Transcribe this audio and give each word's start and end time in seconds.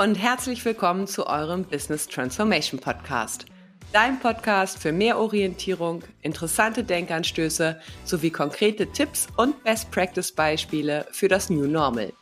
und 0.00 0.14
herzlich 0.14 0.64
willkommen 0.64 1.06
zu 1.06 1.26
eurem 1.26 1.64
Business 1.64 2.08
Transformation 2.08 2.80
Podcast. 2.80 3.44
Dein 3.92 4.18
Podcast 4.18 4.78
für 4.78 4.92
mehr 4.92 5.18
Orientierung, 5.18 6.02
interessante 6.22 6.84
Denkanstöße 6.84 7.78
sowie 8.06 8.30
konkrete 8.30 8.86
Tipps 8.86 9.28
und 9.36 9.62
Best 9.62 9.90
Practice 9.90 10.32
Beispiele 10.32 11.06
für 11.10 11.28
das 11.28 11.50
New 11.50 11.66
Normal. 11.66 12.14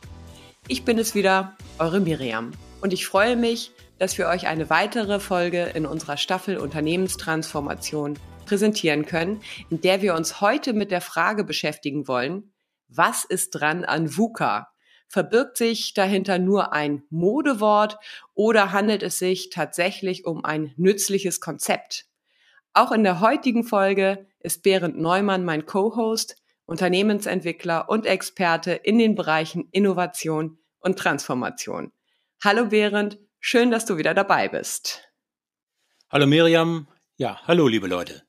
Ich 0.67 0.85
bin 0.85 0.99
es 0.99 1.15
wieder, 1.15 1.57
eure 1.79 2.01
Miriam, 2.01 2.51
und 2.81 2.93
ich 2.93 3.07
freue 3.07 3.37
mich, 3.37 3.71
dass 4.01 4.19
wir 4.19 4.27
euch 4.27 4.49
eine 4.49 4.71
weitere 4.71 5.21
Folge 5.21 5.63
in 5.67 5.87
unserer 5.87 6.17
Staffel 6.17 6.57
Unternehmenstransformation 6.57 8.19
präsentieren 8.45 9.07
können, 9.07 9.41
in 9.71 9.81
der 9.81 10.03
wir 10.03 10.17
uns 10.17 10.41
heute 10.41 10.73
mit 10.73 10.91
der 10.91 11.01
Frage 11.01 11.45
beschäftigen 11.45 12.09
wollen, 12.09 12.53
was 12.89 13.25
ist 13.25 13.51
dran 13.51 13.85
an 13.85 14.17
VUCA? 14.17 14.67
Verbirgt 15.09 15.57
sich 15.57 15.95
dahinter 15.95 16.39
nur 16.39 16.75
ein 16.75 17.03
Modewort 17.09 17.99
oder 18.35 18.73
handelt 18.73 19.03
es 19.03 19.19
sich 19.19 19.49
tatsächlich 19.49 20.27
um 20.27 20.45
ein 20.45 20.75
nützliches 20.77 21.41
Konzept? 21.41 22.05
Auch 22.75 22.93
in 22.93 23.05
der 23.05 23.21
heutigen 23.21 23.65
Folge 23.65 24.27
ist 24.39 24.63
Berend 24.63 24.99
Neumann 24.99 25.47
mein 25.47 25.65
Co-Host, 25.65 26.37
Unternehmensentwickler 26.67 27.89
und 27.89 28.05
Experte 28.05 28.73
in 28.73 28.99
den 28.99 29.15
Bereichen 29.15 29.69
Innovation 29.73 30.59
und 30.81 30.99
Transformation. 30.99 31.91
Hallo 32.45 32.67
Berend, 32.67 33.19
schön, 33.41 33.71
dass 33.71 33.87
du 33.87 33.97
wieder 33.97 34.13
dabei 34.13 34.49
bist. 34.49 35.03
Hallo 36.11 36.27
Miriam, 36.27 36.87
ja, 37.17 37.41
hallo 37.47 37.67
liebe 37.67 37.87
Leute. 37.87 38.28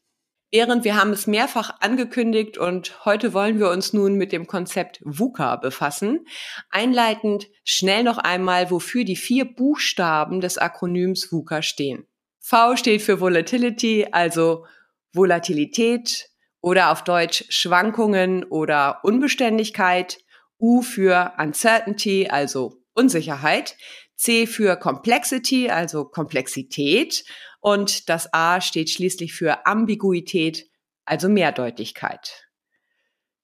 Während 0.51 0.83
wir 0.83 0.95
haben 0.95 1.11
es 1.11 1.27
mehrfach 1.27 1.79
angekündigt 1.79 2.57
und 2.57 3.05
heute 3.05 3.33
wollen 3.33 3.59
wir 3.59 3.69
uns 3.69 3.93
nun 3.93 4.15
mit 4.15 4.31
dem 4.31 4.47
Konzept 4.47 4.99
VUCA 5.03 5.57
befassen. 5.57 6.25
Einleitend 6.71 7.47
schnell 7.63 8.03
noch 8.03 8.17
einmal, 8.17 8.71
wofür 8.71 9.03
die 9.03 9.15
vier 9.15 9.45
Buchstaben 9.45 10.41
des 10.41 10.57
Akronyms 10.57 11.31
VUCA 11.31 11.61
stehen. 11.61 12.07
V 12.39 12.75
steht 12.77 13.03
für 13.03 13.19
Volatility, 13.19 14.07
also 14.11 14.65
Volatilität 15.13 16.29
oder 16.61 16.91
auf 16.91 17.03
Deutsch 17.03 17.45
Schwankungen 17.49 18.43
oder 18.43 19.01
Unbeständigkeit. 19.03 20.17
U 20.59 20.81
für 20.81 21.33
Uncertainty, 21.37 22.27
also 22.29 22.81
Unsicherheit. 22.93 23.77
C 24.19 24.47
für 24.47 24.75
Complexity, 24.75 25.69
also 25.69 26.03
Komplexität 26.03 27.23
und 27.61 28.09
das 28.09 28.33
A 28.33 28.59
steht 28.59 28.89
schließlich 28.89 29.33
für 29.33 29.65
Ambiguität, 29.65 30.69
also 31.05 31.29
Mehrdeutigkeit. 31.29 32.45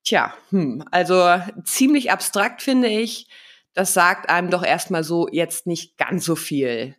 Tja, 0.03 0.33
hm, 0.49 0.83
also 0.91 1.41
ziemlich 1.63 2.11
abstrakt 2.11 2.61
finde 2.61 2.89
ich. 2.89 3.29
Das 3.73 3.93
sagt 3.93 4.29
einem 4.29 4.49
doch 4.49 4.63
erstmal 4.63 5.05
so 5.05 5.29
jetzt 5.31 5.65
nicht 5.65 5.97
ganz 5.97 6.25
so 6.25 6.35
viel. 6.35 6.95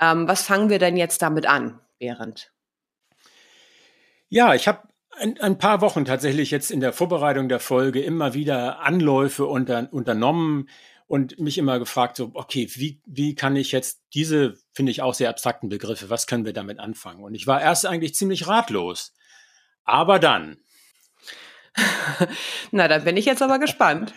Ähm, 0.00 0.26
was 0.26 0.42
fangen 0.42 0.70
wir 0.70 0.78
denn 0.78 0.96
jetzt 0.96 1.20
damit 1.20 1.46
an, 1.46 1.80
Behrend? 1.98 2.50
Ja, 4.30 4.54
ich 4.54 4.68
habe 4.68 4.88
ein, 5.18 5.38
ein, 5.40 5.58
paar 5.58 5.80
Wochen 5.82 6.04
tatsächlich 6.04 6.50
jetzt 6.50 6.70
in 6.70 6.80
der 6.80 6.92
Vorbereitung 6.92 7.48
der 7.48 7.60
Folge 7.60 8.00
immer 8.00 8.34
wieder 8.34 8.80
Anläufe 8.80 9.46
unter, 9.46 9.88
unternommen, 9.92 10.68
und 11.08 11.40
mich 11.40 11.58
immer 11.58 11.78
gefragt, 11.78 12.18
so, 12.18 12.30
okay, 12.34 12.68
wie, 12.74 13.00
wie 13.06 13.34
kann 13.34 13.56
ich 13.56 13.72
jetzt 13.72 14.02
diese, 14.14 14.58
finde 14.72 14.92
ich 14.92 15.02
auch 15.02 15.14
sehr 15.14 15.30
abstrakten 15.30 15.70
Begriffe, 15.70 16.10
was 16.10 16.26
können 16.26 16.44
wir 16.44 16.52
damit 16.52 16.78
anfangen? 16.78 17.24
Und 17.24 17.34
ich 17.34 17.46
war 17.46 17.60
erst 17.60 17.86
eigentlich 17.86 18.14
ziemlich 18.14 18.46
ratlos. 18.46 19.14
Aber 19.84 20.18
dann. 20.18 20.58
Na, 22.70 22.88
dann 22.88 23.04
bin 23.04 23.16
ich 23.16 23.24
jetzt 23.24 23.42
aber 23.42 23.58
gespannt. 23.58 24.12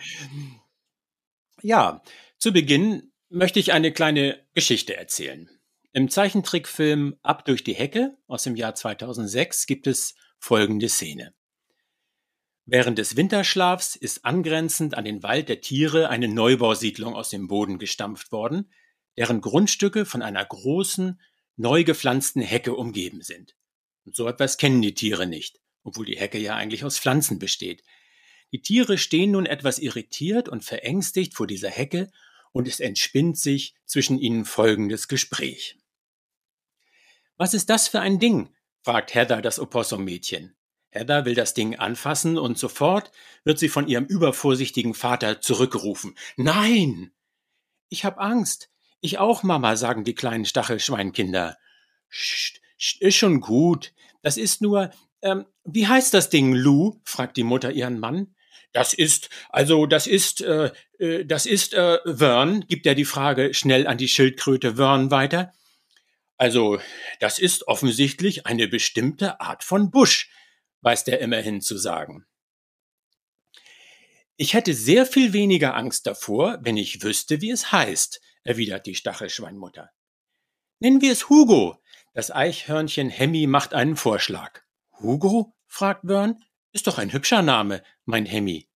Ja, 1.62 2.02
zu 2.38 2.52
Beginn 2.52 3.10
möchte 3.30 3.58
ich 3.58 3.72
eine 3.72 3.92
kleine 3.92 4.44
Geschichte 4.54 4.94
erzählen. 4.94 5.48
Im 5.92 6.10
Zeichentrickfilm 6.10 7.16
Ab 7.22 7.46
durch 7.46 7.64
die 7.64 7.74
Hecke 7.74 8.18
aus 8.26 8.42
dem 8.42 8.56
Jahr 8.56 8.74
2006 8.74 9.66
gibt 9.66 9.86
es 9.86 10.14
folgende 10.38 10.90
Szene. 10.90 11.32
Während 12.64 12.98
des 12.98 13.16
Winterschlafs 13.16 13.96
ist 13.96 14.24
angrenzend 14.24 14.94
an 14.94 15.04
den 15.04 15.22
Wald 15.22 15.48
der 15.48 15.60
Tiere 15.60 16.08
eine 16.08 16.28
Neubausiedlung 16.28 17.14
aus 17.14 17.28
dem 17.28 17.48
Boden 17.48 17.78
gestampft 17.78 18.30
worden, 18.30 18.72
deren 19.16 19.40
Grundstücke 19.40 20.06
von 20.06 20.22
einer 20.22 20.44
großen, 20.44 21.20
neu 21.56 21.84
gepflanzten 21.84 22.40
Hecke 22.40 22.74
umgeben 22.74 23.22
sind. 23.22 23.56
Und 24.04 24.16
so 24.16 24.26
etwas 24.28 24.56
kennen 24.58 24.80
die 24.80 24.94
Tiere 24.94 25.26
nicht, 25.26 25.60
obwohl 25.82 26.06
die 26.06 26.18
Hecke 26.18 26.38
ja 26.38 26.56
eigentlich 26.56 26.84
aus 26.84 26.98
Pflanzen 26.98 27.38
besteht. 27.38 27.82
Die 28.52 28.62
Tiere 28.62 28.96
stehen 28.96 29.32
nun 29.32 29.46
etwas 29.46 29.78
irritiert 29.78 30.48
und 30.48 30.64
verängstigt 30.64 31.34
vor 31.34 31.46
dieser 31.46 31.70
Hecke 31.70 32.10
und 32.52 32.68
es 32.68 32.80
entspinnt 32.80 33.38
sich 33.38 33.74
zwischen 33.86 34.18
ihnen 34.18 34.44
folgendes 34.44 35.08
Gespräch. 35.08 35.78
Was 37.36 37.54
ist 37.54 37.70
das 37.70 37.88
für 37.88 38.00
ein 38.00 38.18
Ding? 38.18 38.54
fragt 38.82 39.14
Heather 39.14 39.42
das 39.42 39.58
Opossum-Mädchen. 39.58 40.54
Heather 40.92 41.24
will 41.24 41.34
das 41.34 41.54
Ding 41.54 41.76
anfassen 41.76 42.38
und 42.38 42.58
sofort 42.58 43.10
wird 43.44 43.58
sie 43.58 43.70
von 43.70 43.88
ihrem 43.88 44.04
übervorsichtigen 44.04 44.94
Vater 44.94 45.40
zurückgerufen. 45.40 46.14
Nein! 46.36 47.12
Ich 47.88 48.04
hab 48.04 48.20
Angst. 48.20 48.70
Ich 49.00 49.18
auch, 49.18 49.42
Mama, 49.42 49.76
sagen 49.76 50.04
die 50.04 50.14
kleinen 50.14 50.44
Stachelschweinkinder. 50.44 51.56
Sch, 52.08 52.60
ist 53.00 53.16
schon 53.16 53.40
gut. 53.40 53.92
Das 54.22 54.36
ist 54.36 54.60
nur, 54.60 54.90
ähm, 55.22 55.46
wie 55.64 55.88
heißt 55.88 56.12
das 56.14 56.28
Ding, 56.28 56.54
Lou? 56.54 57.00
fragt 57.04 57.36
die 57.36 57.42
Mutter 57.42 57.72
ihren 57.72 57.98
Mann. 57.98 58.34
Das 58.72 58.92
ist, 58.92 59.30
also 59.48 59.86
das 59.86 60.06
ist, 60.06 60.40
äh, 60.42 60.70
äh, 60.98 61.24
das 61.24 61.46
ist 61.46 61.74
äh, 61.74 61.98
Vern, 62.04 62.66
gibt 62.68 62.86
er 62.86 62.94
die 62.94 63.04
Frage 63.04 63.54
schnell 63.54 63.86
an 63.86 63.98
die 63.98 64.08
Schildkröte 64.08 64.76
Vern 64.76 65.10
weiter. 65.10 65.52
Also, 66.36 66.80
das 67.20 67.38
ist 67.38 67.68
offensichtlich 67.68 68.46
eine 68.46 68.68
bestimmte 68.68 69.40
Art 69.40 69.62
von 69.62 69.90
Busch, 69.90 70.30
weiß 70.82 71.04
der 71.04 71.20
immerhin 71.20 71.60
zu 71.60 71.78
sagen. 71.78 72.26
Ich 74.36 74.54
hätte 74.54 74.74
sehr 74.74 75.06
viel 75.06 75.32
weniger 75.32 75.74
Angst 75.76 76.06
davor, 76.06 76.58
wenn 76.62 76.76
ich 76.76 77.02
wüsste, 77.02 77.40
wie 77.40 77.50
es 77.50 77.72
heißt, 77.72 78.20
erwidert 78.44 78.86
die 78.86 78.94
Stachelschweinmutter. 78.94 79.90
Nennen 80.80 81.00
wir 81.00 81.12
es 81.12 81.28
Hugo. 81.28 81.80
Das 82.12 82.30
Eichhörnchen 82.30 83.08
Hemmi 83.08 83.46
macht 83.46 83.72
einen 83.72 83.96
Vorschlag. 83.96 84.62
Hugo? 84.98 85.54
fragt 85.66 86.06
Vern. 86.06 86.42
Ist 86.72 86.86
doch 86.86 86.98
ein 86.98 87.12
hübscher 87.12 87.42
Name, 87.42 87.82
meint 88.04 88.30
Hemmi. 88.30 88.68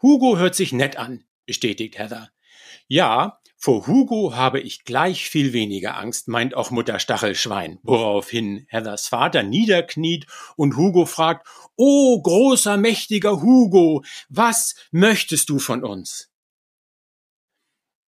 Hugo 0.00 0.38
hört 0.38 0.54
sich 0.54 0.72
nett 0.72 0.96
an, 0.96 1.24
bestätigt 1.46 1.98
Heather. 1.98 2.30
Ja, 2.86 3.40
vor 3.64 3.86
Hugo 3.86 4.36
habe 4.36 4.60
ich 4.60 4.84
gleich 4.84 5.30
viel 5.30 5.54
weniger 5.54 5.96
Angst, 5.96 6.28
meint 6.28 6.54
auch 6.54 6.70
Mutter 6.70 6.98
Stachelschwein, 6.98 7.78
woraufhin 7.82 8.66
Heathers 8.68 9.08
Vater 9.08 9.42
niederkniet 9.42 10.26
und 10.56 10.76
Hugo 10.76 11.06
fragt, 11.06 11.48
Oh, 11.74 12.20
großer, 12.20 12.76
mächtiger 12.76 13.40
Hugo, 13.40 14.04
was 14.28 14.74
möchtest 14.90 15.48
du 15.48 15.58
von 15.58 15.82
uns? 15.82 16.30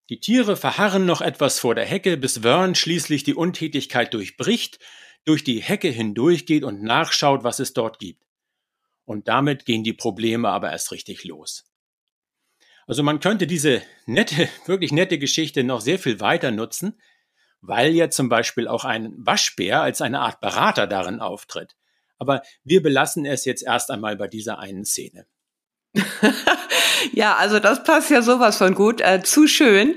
Die 0.09 0.19
Tiere 0.19 0.57
verharren 0.57 1.05
noch 1.05 1.21
etwas 1.21 1.57
vor 1.57 1.73
der 1.73 1.85
Hecke, 1.85 2.17
bis 2.17 2.39
Vern 2.39 2.75
schließlich 2.75 3.23
die 3.23 3.33
Untätigkeit 3.33 4.13
durchbricht, 4.13 4.79
durch 5.23 5.45
die 5.45 5.61
Hecke 5.61 5.87
hindurchgeht 5.87 6.65
und 6.65 6.83
nachschaut, 6.83 7.45
was 7.45 7.59
es 7.59 7.71
dort 7.71 7.99
gibt. 7.99 8.25
Und 9.05 9.29
damit 9.29 9.63
gehen 9.65 9.85
die 9.85 9.93
Probleme 9.93 10.49
aber 10.49 10.73
erst 10.73 10.91
richtig 10.91 11.23
los. 11.23 11.63
Also 12.87 13.03
man 13.03 13.19
könnte 13.19 13.47
diese 13.47 13.81
nette, 14.05 14.49
wirklich 14.65 14.91
nette 14.91 15.17
Geschichte 15.17 15.63
noch 15.63 15.81
sehr 15.81 15.99
viel 15.99 16.19
weiter 16.19 16.51
nutzen, 16.51 16.99
weil 17.61 17.93
ja 17.93 18.09
zum 18.09 18.29
Beispiel 18.29 18.67
auch 18.67 18.85
ein 18.85 19.13
Waschbär 19.17 19.81
als 19.81 20.01
eine 20.01 20.19
Art 20.19 20.39
Berater 20.39 20.87
darin 20.87 21.19
auftritt. 21.19 21.75
Aber 22.17 22.41
wir 22.63 22.81
belassen 22.81 23.25
es 23.25 23.45
jetzt 23.45 23.63
erst 23.63 23.91
einmal 23.91 24.15
bei 24.15 24.27
dieser 24.27 24.59
einen 24.59 24.85
Szene. 24.85 25.25
ja, 27.13 27.35
also 27.35 27.59
das 27.59 27.83
passt 27.83 28.09
ja 28.09 28.21
sowas 28.21 28.57
von 28.57 28.75
gut, 28.75 29.01
äh, 29.01 29.21
zu 29.23 29.47
schön. 29.47 29.95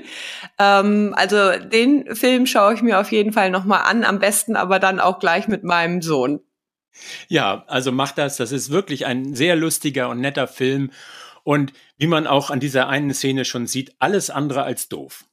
Ähm, 0.57 1.13
also 1.15 1.57
den 1.57 2.15
Film 2.15 2.45
schaue 2.45 2.73
ich 2.73 2.81
mir 2.81 2.99
auf 2.99 3.11
jeden 3.11 3.33
Fall 3.33 3.51
nochmal 3.51 3.83
an, 3.83 4.03
am 4.03 4.19
besten 4.19 4.55
aber 4.55 4.79
dann 4.79 4.99
auch 4.99 5.19
gleich 5.19 5.47
mit 5.47 5.63
meinem 5.63 6.01
Sohn. 6.01 6.41
Ja, 7.27 7.63
also 7.67 7.91
mach 7.91 8.11
das. 8.11 8.37
Das 8.37 8.51
ist 8.51 8.71
wirklich 8.71 9.05
ein 9.05 9.35
sehr 9.35 9.55
lustiger 9.55 10.09
und 10.09 10.19
netter 10.19 10.47
Film. 10.47 10.91
Und 11.43 11.73
wie 11.97 12.07
man 12.07 12.27
auch 12.27 12.49
an 12.49 12.59
dieser 12.59 12.87
einen 12.87 13.13
Szene 13.13 13.45
schon 13.45 13.67
sieht, 13.67 13.95
alles 13.99 14.29
andere 14.29 14.63
als 14.63 14.89
doof. 14.89 15.25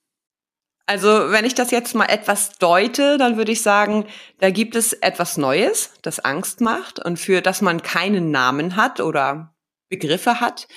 Also, 0.88 1.08
wenn 1.08 1.44
ich 1.44 1.54
das 1.54 1.72
jetzt 1.72 1.96
mal 1.96 2.06
etwas 2.06 2.58
deute, 2.58 3.18
dann 3.18 3.36
würde 3.36 3.50
ich 3.50 3.60
sagen, 3.60 4.06
da 4.38 4.50
gibt 4.50 4.76
es 4.76 4.92
etwas 4.92 5.36
Neues, 5.36 5.90
das 6.02 6.20
Angst 6.20 6.60
macht 6.60 7.04
und 7.04 7.18
für 7.18 7.42
das 7.42 7.60
man 7.60 7.82
keinen 7.82 8.30
Namen 8.30 8.76
hat 8.76 9.00
oder 9.00 9.52
Begriffe 9.88 10.40
hat. 10.40 10.68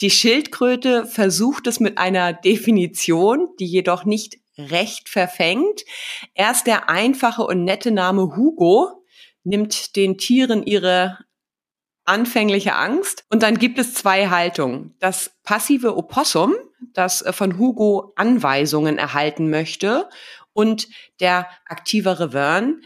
Die 0.00 0.10
Schildkröte 0.10 1.06
versucht 1.06 1.68
es 1.68 1.78
mit 1.78 1.96
einer 1.98 2.32
Definition, 2.32 3.48
die 3.60 3.66
jedoch 3.66 4.04
nicht 4.04 4.38
recht 4.58 5.08
verfängt. 5.08 5.82
Erst 6.34 6.66
der 6.66 6.90
einfache 6.90 7.42
und 7.42 7.64
nette 7.64 7.92
Name 7.92 8.36
Hugo 8.36 9.04
nimmt 9.44 9.94
den 9.94 10.18
Tieren 10.18 10.64
ihre 10.64 11.18
anfängliche 12.12 12.74
Angst. 12.74 13.24
Und 13.30 13.42
dann 13.42 13.58
gibt 13.58 13.78
es 13.78 13.94
zwei 13.94 14.28
Haltungen. 14.28 14.94
Das 15.00 15.32
passive 15.42 15.96
Opossum 15.96 16.54
das 16.92 17.22
äh, 17.22 17.32
von 17.32 17.58
Hugo 17.58 18.12
Anweisungen 18.16 18.98
erhalten 18.98 19.50
möchte 19.50 20.08
und 20.52 20.88
der 21.20 21.48
aktivere 21.66 22.32
Vern, 22.32 22.82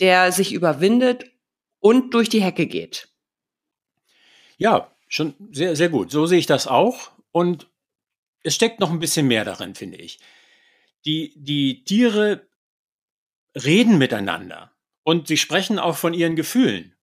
der 0.00 0.32
sich 0.32 0.52
überwindet 0.52 1.30
und 1.78 2.14
durch 2.14 2.28
die 2.28 2.42
Hecke 2.42 2.66
geht. 2.66 3.08
Ja, 4.56 4.94
schon 5.08 5.34
sehr, 5.50 5.76
sehr 5.76 5.88
gut. 5.88 6.10
So 6.10 6.26
sehe 6.26 6.38
ich 6.38 6.46
das 6.46 6.66
auch. 6.66 7.10
Und 7.32 7.66
es 8.42 8.54
steckt 8.54 8.80
noch 8.80 8.90
ein 8.90 8.98
bisschen 8.98 9.26
mehr 9.26 9.44
darin, 9.44 9.74
finde 9.74 9.98
ich. 9.98 10.18
Die, 11.04 11.32
die 11.36 11.84
Tiere 11.84 12.46
reden 13.54 13.98
miteinander 13.98 14.72
und 15.02 15.28
sie 15.28 15.36
sprechen 15.36 15.78
auch 15.78 15.96
von 15.96 16.14
ihren 16.14 16.36
Gefühlen. 16.36 16.94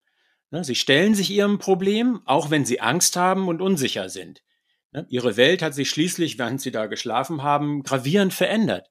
Ne, 0.50 0.64
sie 0.64 0.76
stellen 0.76 1.14
sich 1.14 1.30
ihrem 1.30 1.60
Problem, 1.60 2.22
auch 2.26 2.50
wenn 2.50 2.66
sie 2.66 2.80
Angst 2.80 3.16
haben 3.16 3.48
und 3.48 3.62
unsicher 3.62 4.10
sind. 4.10 4.44
Ne, 4.92 5.06
ihre 5.10 5.36
Welt 5.36 5.62
hat 5.62 5.74
sich 5.74 5.90
schließlich, 5.90 6.38
während 6.38 6.62
sie 6.62 6.72
da 6.72 6.86
geschlafen 6.86 7.44
haben, 7.44 7.84
gravierend 7.84 8.34
verändert. 8.34 8.90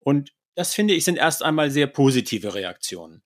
Und 0.00 0.32
das 0.54 0.74
finde 0.74 0.94
ich 0.94 1.04
sind 1.04 1.18
erst 1.18 1.42
einmal 1.42 1.70
sehr 1.70 1.86
positive 1.86 2.54
Reaktionen. 2.54 3.22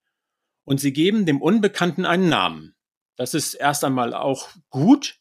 Und 0.64 0.80
sie 0.80 0.92
geben 0.92 1.26
dem 1.26 1.40
Unbekannten 1.40 2.04
einen 2.04 2.28
Namen. 2.28 2.74
Das 3.16 3.34
ist 3.34 3.54
erst 3.54 3.84
einmal 3.84 4.14
auch 4.14 4.48
gut. 4.68 5.18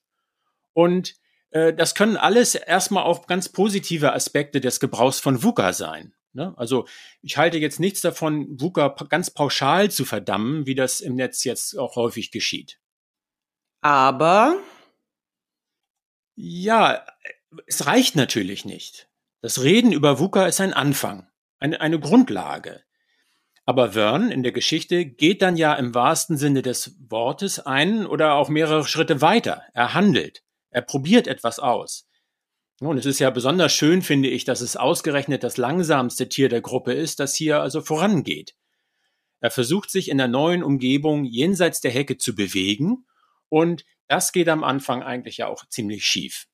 Und 0.74 1.16
äh, 1.51 1.74
das 1.74 1.95
können 1.95 2.18
alles 2.18 2.56
erstmal 2.56 3.04
auch 3.04 3.27
ganz 3.27 3.50
positive 3.50 4.13
Aspekte 4.13 4.60
des 4.60 4.80
Gebrauchs 4.80 5.19
von 5.19 5.44
VUCA 5.44 5.74
sein. 5.74 6.13
Ne? 6.33 6.53
Also 6.57 6.87
ich 7.21 7.37
halte 7.37 7.57
jetzt 7.57 7.79
nichts 7.79 8.01
davon, 8.01 8.59
VUCA 8.59 8.89
ganz 9.09 9.31
pauschal 9.31 9.89
zu 9.89 10.05
verdammen, 10.05 10.65
wie 10.65 10.75
das 10.75 11.01
im 11.01 11.15
Netz 11.15 11.43
jetzt 11.43 11.77
auch 11.77 11.95
häufig 11.95 12.31
geschieht. 12.31 12.79
Aber 13.81 14.57
ja, 16.35 17.05
es 17.65 17.85
reicht 17.85 18.15
natürlich 18.15 18.65
nicht. 18.65 19.09
Das 19.41 19.63
Reden 19.63 19.91
über 19.91 20.19
VUCA 20.19 20.47
ist 20.47 20.61
ein 20.61 20.73
Anfang, 20.73 21.27
eine, 21.59 21.79
eine 21.81 21.99
Grundlage. 21.99 22.83
Aber 23.65 23.91
Vern 23.91 24.31
in 24.31 24.41
der 24.41 24.51
Geschichte 24.51 25.05
geht 25.05 25.41
dann 25.41 25.55
ja 25.55 25.75
im 25.75 25.93
wahrsten 25.93 26.37
Sinne 26.37 26.61
des 26.61 26.95
Wortes 27.07 27.59
einen 27.59 28.07
oder 28.07 28.33
auch 28.33 28.49
mehrere 28.49 28.83
Schritte 28.83 29.21
weiter. 29.21 29.63
Er 29.73 29.93
handelt. 29.93 30.43
Er 30.71 30.81
probiert 30.81 31.27
etwas 31.27 31.59
aus. 31.59 32.08
Und 32.81 32.97
es 32.97 33.05
ist 33.05 33.19
ja 33.19 33.29
besonders 33.29 33.73
schön, 33.73 34.01
finde 34.01 34.29
ich, 34.29 34.45
dass 34.45 34.61
es 34.61 34.77
ausgerechnet 34.77 35.43
das 35.43 35.57
langsamste 35.57 36.29
Tier 36.29 36.47
der 36.47 36.61
Gruppe 36.61 36.93
ist, 36.93 37.19
das 37.19 37.35
hier 37.35 37.61
also 37.61 37.81
vorangeht. 37.81 38.55
Er 39.41 39.51
versucht 39.51 39.89
sich 39.89 40.09
in 40.09 40.17
der 40.17 40.27
neuen 40.27 40.63
Umgebung 40.63 41.25
jenseits 41.25 41.81
der 41.81 41.91
Hecke 41.91 42.17
zu 42.17 42.35
bewegen 42.35 43.05
und 43.49 43.85
das 44.07 44.31
geht 44.31 44.49
am 44.49 44.63
Anfang 44.63 45.03
eigentlich 45.03 45.37
ja 45.37 45.47
auch 45.47 45.65
ziemlich 45.67 46.05
schief. 46.05 46.47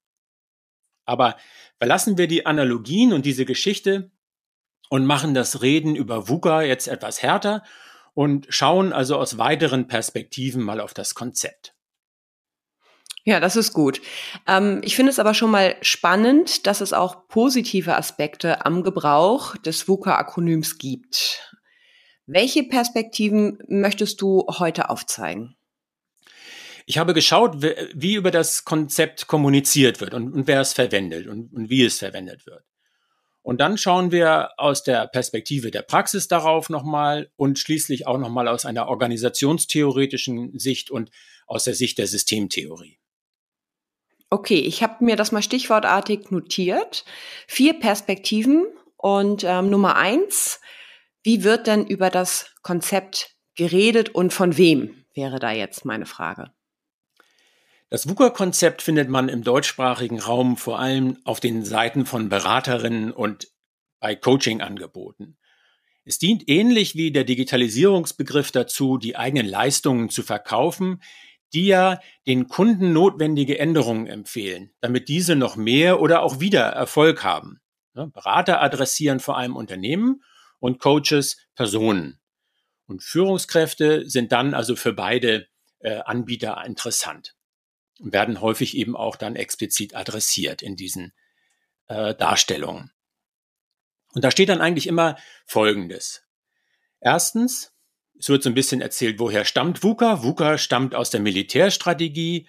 Aber 1.05 1.37
verlassen 1.77 2.17
wir 2.17 2.27
die 2.27 2.45
Analogien 2.45 3.13
und 3.13 3.25
diese 3.25 3.45
Geschichte 3.45 4.11
und 4.89 5.05
machen 5.05 5.33
das 5.33 5.61
Reden 5.61 5.95
über 5.95 6.27
VUCA 6.27 6.63
jetzt 6.63 6.87
etwas 6.87 7.21
härter 7.21 7.63
und 8.13 8.47
schauen 8.49 8.93
also 8.93 9.17
aus 9.17 9.37
weiteren 9.37 9.87
Perspektiven 9.87 10.63
mal 10.63 10.79
auf 10.79 10.93
das 10.93 11.13
Konzept. 11.13 11.74
Ja, 13.27 13.39
das 13.39 13.55
ist 13.55 13.73
gut. 13.73 14.01
Ähm, 14.47 14.81
ich 14.83 14.95
finde 14.95 15.11
es 15.11 15.17
aber 15.17 15.33
schon 15.33 15.49
mal 15.49 15.75
spannend, 15.81 16.67
dass 16.67 16.79
es 16.79 16.93
auch 16.93 17.27
positive 17.27 17.97
Aspekte 17.97 18.65
am 18.67 18.83
Gebrauch 18.83 19.57
des 19.57 19.87
VUCA-Akronyms 19.87 20.77
gibt. 20.77 21.57
Welche 22.27 22.63
Perspektiven 22.63 23.57
möchtest 23.67 24.21
du 24.21 24.45
heute 24.47 24.91
aufzeigen? 24.91 25.55
Ich 26.85 26.99
habe 26.99 27.15
geschaut, 27.15 27.63
wie 27.95 28.13
über 28.13 28.29
das 28.29 28.63
Konzept 28.63 29.25
kommuniziert 29.25 30.01
wird 30.01 30.13
und, 30.13 30.31
und 30.31 30.45
wer 30.45 30.61
es 30.61 30.73
verwendet 30.73 31.25
und, 31.25 31.51
und 31.51 31.67
wie 31.71 31.83
es 31.83 31.97
verwendet 31.97 32.45
wird. 32.45 32.63
Und 33.41 33.59
dann 33.59 33.79
schauen 33.79 34.11
wir 34.11 34.51
aus 34.57 34.83
der 34.83 35.07
Perspektive 35.07 35.71
der 35.71 35.81
Praxis 35.81 36.27
darauf 36.27 36.69
nochmal 36.69 37.31
und 37.37 37.57
schließlich 37.57 38.05
auch 38.05 38.19
nochmal 38.19 38.47
aus 38.47 38.65
einer 38.65 38.87
organisationstheoretischen 38.87 40.59
Sicht 40.59 40.91
und 40.91 41.09
aus 41.47 41.63
der 41.63 41.73
Sicht 41.73 41.97
der 41.97 42.05
Systemtheorie. 42.05 42.99
Okay, 44.35 44.59
ich 44.59 44.83
habe 44.83 45.05
mir 45.05 45.15
das 45.15 45.31
mal 45.31 45.41
stichwortartig 45.41 46.29
notiert. 46.29 47.05
Vier 47.47 47.79
Perspektiven 47.79 48.65
und 48.97 49.45
ähm, 49.45 49.69
Nummer 49.69 49.95
eins, 49.95 50.59
wie 51.23 51.45
wird 51.45 51.67
denn 51.67 51.87
über 51.87 52.09
das 52.09 52.47
Konzept 52.61 53.37
geredet 53.55 54.09
und 54.09 54.33
von 54.33 54.57
wem, 54.57 55.05
wäre 55.13 55.39
da 55.39 55.51
jetzt 55.51 55.85
meine 55.85 56.05
Frage. 56.05 56.51
Das 57.89 58.09
VUCA-Konzept 58.09 58.81
findet 58.81 59.07
man 59.07 59.29
im 59.29 59.41
deutschsprachigen 59.41 60.19
Raum 60.19 60.57
vor 60.57 60.79
allem 60.79 61.17
auf 61.23 61.39
den 61.39 61.63
Seiten 61.63 62.05
von 62.05 62.27
Beraterinnen 62.27 63.13
und 63.13 63.47
bei 64.01 64.17
Coaching-Angeboten. 64.17 65.37
Es 66.03 66.19
dient 66.19 66.49
ähnlich 66.49 66.95
wie 66.95 67.13
der 67.13 67.23
Digitalisierungsbegriff 67.23 68.51
dazu, 68.51 68.97
die 68.97 69.15
eigenen 69.15 69.45
Leistungen 69.45 70.09
zu 70.09 70.23
verkaufen, 70.23 71.01
die 71.55 71.67
ja 71.67 71.99
den 72.27 72.47
Kunden 72.47 72.93
notwendige 72.93 73.57
Änderungen 73.57 74.07
empfehlen, 74.07 74.71
damit 74.81 75.07
diese 75.07 75.35
noch 75.35 75.55
mehr 75.55 76.01
oder 76.01 76.21
auch 76.21 76.39
wieder 76.39 76.65
Erfolg 76.65 77.23
haben. 77.23 77.61
Berater 77.93 78.61
adressieren 78.61 79.21
vor 79.21 79.37
allem 79.37 79.55
Unternehmen 79.55 80.21
und 80.59 80.79
Coaches 80.79 81.37
Personen. 81.55 82.19
Und 82.87 83.03
Führungskräfte 83.03 84.07
sind 84.07 84.31
dann 84.31 84.53
also 84.53 84.75
für 84.75 84.93
beide 84.93 85.47
äh, 85.79 85.99
Anbieter 85.99 86.61
interessant 86.65 87.35
und 87.99 88.11
werden 88.11 88.41
häufig 88.41 88.75
eben 88.75 88.95
auch 88.95 89.15
dann 89.15 89.35
explizit 89.35 89.95
adressiert 89.95 90.61
in 90.61 90.75
diesen 90.75 91.13
äh, 91.87 92.13
Darstellungen. 92.13 92.91
Und 94.13 94.23
da 94.23 94.31
steht 94.31 94.49
dann 94.49 94.61
eigentlich 94.61 94.87
immer 94.87 95.17
Folgendes. 95.45 96.23
Erstens, 96.99 97.74
es 98.19 98.29
wird 98.29 98.43
so 98.43 98.49
ein 98.49 98.55
bisschen 98.55 98.81
erzählt, 98.81 99.19
woher 99.19 99.45
stammt 99.45 99.83
VUCA. 99.83 100.23
VUCA 100.23 100.57
stammt 100.57 100.95
aus 100.95 101.09
der 101.09 101.19
Militärstrategie, 101.19 102.47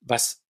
was 0.00 0.44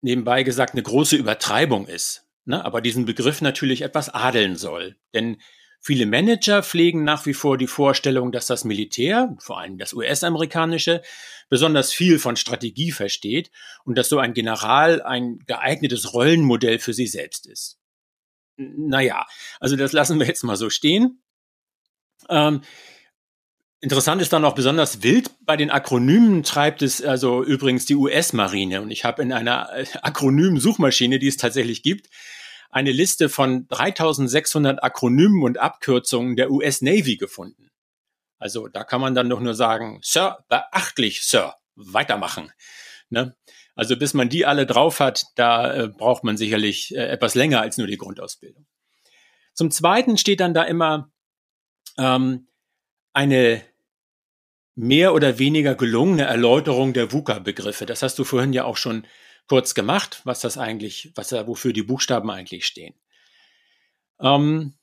nebenbei 0.00 0.42
gesagt 0.42 0.74
eine 0.74 0.82
große 0.82 1.16
Übertreibung 1.16 1.86
ist, 1.86 2.26
ne? 2.44 2.64
aber 2.64 2.80
diesen 2.80 3.04
Begriff 3.04 3.40
natürlich 3.40 3.82
etwas 3.82 4.08
adeln 4.08 4.56
soll. 4.56 4.96
Denn 5.14 5.40
viele 5.80 6.06
Manager 6.06 6.62
pflegen 6.62 7.04
nach 7.04 7.26
wie 7.26 7.34
vor 7.34 7.58
die 7.58 7.66
Vorstellung, 7.66 8.32
dass 8.32 8.46
das 8.46 8.64
Militär, 8.64 9.34
vor 9.38 9.60
allem 9.60 9.78
das 9.78 9.92
US-amerikanische, 9.92 11.02
besonders 11.48 11.92
viel 11.92 12.18
von 12.18 12.36
Strategie 12.36 12.92
versteht 12.92 13.50
und 13.84 13.96
dass 13.96 14.08
so 14.08 14.18
ein 14.18 14.34
General 14.34 15.02
ein 15.02 15.38
geeignetes 15.46 16.12
Rollenmodell 16.12 16.78
für 16.78 16.94
sie 16.94 17.06
selbst 17.06 17.46
ist. 17.46 17.78
Naja, 18.56 19.26
also 19.60 19.76
das 19.76 19.92
lassen 19.92 20.18
wir 20.18 20.26
jetzt 20.26 20.42
mal 20.44 20.56
so 20.56 20.70
stehen. 20.70 21.22
Ähm, 22.28 22.62
Interessant 23.82 24.22
ist 24.22 24.32
dann 24.32 24.44
auch 24.44 24.54
besonders 24.54 25.02
wild 25.02 25.32
bei 25.40 25.56
den 25.56 25.72
Akronymen 25.72 26.44
treibt 26.44 26.82
es 26.82 27.02
also 27.02 27.42
übrigens 27.42 27.84
die 27.84 27.96
US-Marine. 27.96 28.80
Und 28.80 28.92
ich 28.92 29.04
habe 29.04 29.22
in 29.22 29.32
einer 29.32 29.70
äh, 29.74 29.84
Akronym-Suchmaschine, 30.02 31.18
die 31.18 31.26
es 31.26 31.36
tatsächlich 31.36 31.82
gibt, 31.82 32.08
eine 32.70 32.92
Liste 32.92 33.28
von 33.28 33.66
3600 33.66 34.84
Akronymen 34.84 35.42
und 35.42 35.58
Abkürzungen 35.58 36.36
der 36.36 36.52
US-Navy 36.52 37.16
gefunden. 37.16 37.70
Also 38.38 38.68
da 38.68 38.84
kann 38.84 39.00
man 39.00 39.16
dann 39.16 39.28
doch 39.28 39.40
nur 39.40 39.54
sagen, 39.54 39.98
Sir, 40.00 40.44
beachtlich, 40.48 41.26
Sir, 41.26 41.56
weitermachen. 41.74 42.52
Ne? 43.10 43.34
Also 43.74 43.96
bis 43.96 44.14
man 44.14 44.28
die 44.28 44.46
alle 44.46 44.64
drauf 44.64 45.00
hat, 45.00 45.24
da 45.34 45.74
äh, 45.74 45.88
braucht 45.88 46.22
man 46.22 46.36
sicherlich 46.36 46.94
äh, 46.94 47.08
etwas 47.08 47.34
länger 47.34 47.60
als 47.60 47.78
nur 47.78 47.88
die 47.88 47.98
Grundausbildung. 47.98 48.64
Zum 49.54 49.72
Zweiten 49.72 50.18
steht 50.18 50.38
dann 50.38 50.54
da 50.54 50.62
immer 50.62 51.10
ähm, 51.98 52.46
eine 53.12 53.71
mehr 54.74 55.14
oder 55.14 55.38
weniger 55.38 55.74
gelungene 55.74 56.24
Erläuterung 56.24 56.92
der 56.92 57.12
VUCA-Begriffe. 57.12 57.86
Das 57.86 58.02
hast 58.02 58.18
du 58.18 58.24
vorhin 58.24 58.52
ja 58.52 58.64
auch 58.64 58.76
schon 58.76 59.06
kurz 59.46 59.74
gemacht, 59.74 60.20
was 60.24 60.40
das 60.40 60.56
eigentlich, 60.56 61.12
was 61.14 61.28
da, 61.28 61.46
wofür 61.46 61.72
die 61.72 61.82
Buchstaben 61.82 62.30
eigentlich 62.30 62.66
stehen. 62.66 62.94
Ähm, 64.20 64.74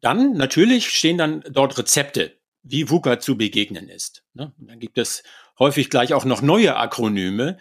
dann 0.00 0.34
natürlich 0.34 0.90
stehen 0.90 1.18
dann 1.18 1.42
dort 1.50 1.78
Rezepte, 1.78 2.38
wie 2.62 2.90
VUCA 2.90 3.20
zu 3.20 3.36
begegnen 3.36 3.88
ist. 3.88 4.24
Ne? 4.34 4.52
Dann 4.58 4.78
gibt 4.78 4.98
es 4.98 5.22
häufig 5.58 5.90
gleich 5.90 6.12
auch 6.12 6.24
noch 6.24 6.42
neue 6.42 6.76
Akronyme. 6.76 7.58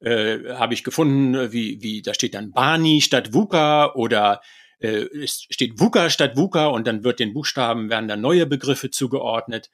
Äh, 0.00 0.54
Habe 0.54 0.74
ich 0.74 0.84
gefunden, 0.84 1.52
wie, 1.52 1.82
wie 1.82 2.02
da 2.02 2.14
steht 2.14 2.34
dann 2.34 2.52
BANI 2.52 3.00
statt 3.00 3.32
VUCA 3.32 3.94
oder 3.94 4.40
äh, 4.78 5.06
es 5.22 5.46
steht 5.50 5.80
VUCA 5.80 6.10
statt 6.10 6.36
VUCA 6.36 6.66
und 6.66 6.86
dann 6.86 7.04
wird 7.04 7.18
den 7.18 7.32
Buchstaben 7.32 7.90
werden 7.90 8.08
dann 8.08 8.20
neue 8.20 8.46
Begriffe 8.46 8.90
zugeordnet. 8.90 9.70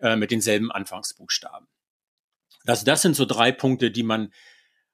Äh, 0.00 0.14
mit 0.14 0.30
denselben 0.30 0.70
Anfangsbuchstaben. 0.70 1.66
Also 2.66 2.84
das 2.84 3.02
sind 3.02 3.16
so 3.16 3.24
drei 3.24 3.50
Punkte, 3.50 3.90
die 3.90 4.04
man 4.04 4.32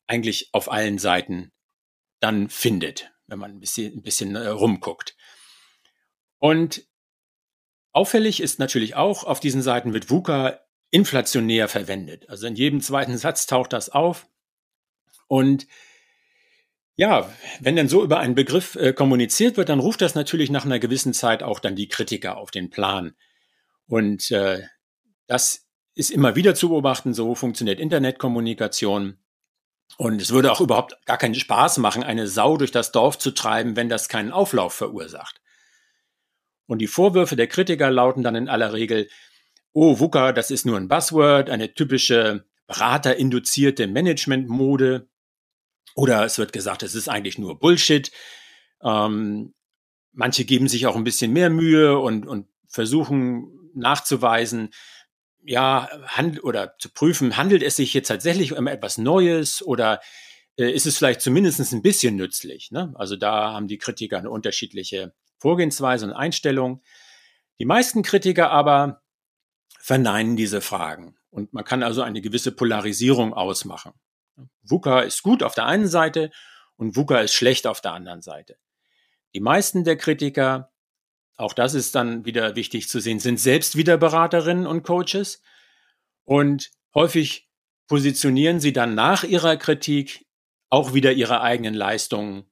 eigentlich 0.07 0.49
auf 0.53 0.73
allen 0.73 0.97
Seiten 0.97 1.53
dann 2.21 2.49
findet, 2.49 3.13
wenn 3.27 3.39
man 3.39 3.51
ein 3.51 3.61
bisschen, 3.61 3.99
ein 3.99 4.03
bisschen 4.03 4.35
äh, 4.35 4.47
rumguckt. 4.47 5.15
Und 6.39 6.87
auffällig 7.93 8.41
ist 8.41 8.59
natürlich 8.59 8.95
auch, 8.95 9.25
auf 9.25 9.41
diesen 9.41 9.61
Seiten 9.61 9.93
wird 9.93 10.09
VUCA 10.09 10.61
inflationär 10.91 11.69
verwendet. 11.69 12.27
Also 12.31 12.47
in 12.47 12.55
jedem 12.57 12.81
zweiten 12.81 13.19
Satz 13.19 13.45
taucht 13.47 13.75
das 13.75 13.91
auf. 13.91 14.27
Und 15.29 15.67
Ja, 16.97 17.31
wenn 17.61 17.77
denn 17.77 17.89
so 17.89 18.03
über 18.03 18.21
einen 18.21 18.37
Begriff 18.37 18.77
äh, 18.77 18.95
kommuniziert 18.95 19.59
wird, 19.59 19.69
dann 19.69 19.81
ruft 19.81 20.01
das 20.01 20.15
natürlich 20.15 20.51
nach 20.51 20.65
einer 20.65 20.79
gewissen 20.79 21.13
Zeit 21.13 21.43
auch 21.43 21.59
dann 21.61 21.77
die 21.77 21.89
Kritiker 21.89 22.39
auf 22.39 22.51
den 22.51 22.71
Plan. 22.71 23.15
Und 23.87 24.31
äh, 24.31 24.63
das 25.27 25.67
ist 25.95 26.11
immer 26.11 26.37
wieder 26.37 26.55
zu 26.55 26.69
beobachten, 26.69 27.15
so 27.15 27.35
funktioniert 27.35 27.81
Internetkommunikation. 27.81 29.19
Und 29.97 30.21
es 30.21 30.33
würde 30.33 30.51
auch 30.51 30.61
überhaupt 30.61 30.97
gar 31.07 31.19
keinen 31.19 31.35
Spaß 31.35 31.79
machen, 31.79 32.03
eine 32.03 32.27
Sau 32.27 32.57
durch 32.57 32.73
das 32.73 32.91
Dorf 32.91 33.19
zu 33.19 33.31
treiben, 33.31 33.77
wenn 33.77 33.89
das 33.89 34.09
keinen 34.09 34.33
Auflauf 34.33 34.75
verursacht. 34.75 35.41
Und 36.67 36.79
die 36.79 36.87
Vorwürfe 36.87 37.37
der 37.37 37.47
Kritiker 37.47 37.91
lauten 37.91 38.23
dann 38.23 38.35
in 38.35 38.49
aller 38.49 38.73
Regel, 38.73 39.09
oh, 39.73 40.01
VUCA, 40.01 40.33
das 40.33 40.51
ist 40.51 40.65
nur 40.65 40.79
ein 40.79 40.89
Buzzword, 40.89 41.51
eine 41.51 41.75
typische 41.75 42.47
beraterinduzierte 42.67 43.87
Managementmode. 43.87 45.09
Oder 45.95 46.25
es 46.25 46.39
wird 46.39 46.53
gesagt, 46.53 46.83
es 46.83 46.95
ist 46.95 47.09
eigentlich 47.09 47.39
nur 47.39 47.59
Bullshit. 47.59 48.11
Ähm, 48.83 49.55
manche 50.13 50.45
geben 50.45 50.69
sich 50.69 50.87
auch 50.87 50.97
ein 50.97 51.05
bisschen 51.05 51.33
mehr 51.33 51.51
Mühe 51.51 51.99
und, 51.99 52.27
und 52.27 52.49
versuchen 52.67 53.71
nachzuweisen, 53.75 54.71
ja, 55.45 55.89
hand, 56.07 56.43
oder 56.43 56.77
zu 56.79 56.89
prüfen, 56.89 57.37
handelt 57.37 57.63
es 57.63 57.77
sich 57.77 57.95
jetzt 57.95 58.09
tatsächlich 58.09 58.57
um 58.57 58.67
etwas 58.67 58.99
Neues 58.99 59.63
oder 59.63 60.01
äh, 60.57 60.71
ist 60.71 60.87
es 60.87 60.99
vielleicht 60.99 61.21
zumindest 61.21 61.73
ein 61.73 61.83
bisschen 61.83 62.17
nützlich? 62.17 62.71
Ne? 62.71 62.93
Also 62.97 63.17
da 63.17 63.53
haben 63.53 63.69
die 63.69 63.79
Kritiker 63.79 64.19
eine 64.19 64.31
unterschiedliche 64.31 65.15
Vorgehensweise 65.39 66.07
und 66.07 66.13
Einstellung. 66.13 66.83
Die 67.59 67.67
meisten 67.67 68.03
Kritiker 68.03 68.51
aber 68.51 69.03
verneinen 69.79 70.37
diese 70.37 70.61
Fragen. 70.61 71.17
Und 71.31 71.53
man 71.53 71.65
kann 71.65 71.83
also 71.83 72.03
eine 72.03 72.21
gewisse 72.21 72.53
Polarisierung 72.53 73.35
ausmachen. 73.35 73.93
VUCA 74.63 75.01
ist 75.01 75.23
gut 75.23 75.43
auf 75.43 75.55
der 75.55 75.67
einen 75.67 75.89
Seite 75.89 76.31
und 76.77 76.97
VUCA 76.97 77.21
ist 77.21 77.35
schlecht 77.35 77.67
auf 77.67 77.81
der 77.81 77.93
anderen 77.93 78.23
Seite. 78.23 78.57
Die 79.35 79.41
meisten 79.41 79.85
der 79.85 79.97
Kritiker 79.97 80.73
auch 81.37 81.53
das 81.53 81.75
ist 81.75 81.95
dann 81.95 82.25
wieder 82.25 82.57
wichtig 82.57 82.89
zu 82.89 83.01
sehen, 83.01 83.19
sind 83.19 83.41
selbst 83.41 83.77
wieder 83.77 83.97
Beraterinnen 83.97 84.67
und 84.67 84.83
Coaches 84.83 85.43
und 86.25 86.71
häufig 86.95 87.49
positionieren 87.89 88.61
sie 88.61 88.73
dann 88.73 88.95
nach 88.95 89.25
ihrer 89.25 89.57
Kritik 89.57 90.27
auch 90.71 90.95
wieder 90.95 91.13
ihre 91.13 91.41
eigenen 91.41 91.75
Leistungen, 91.75 92.45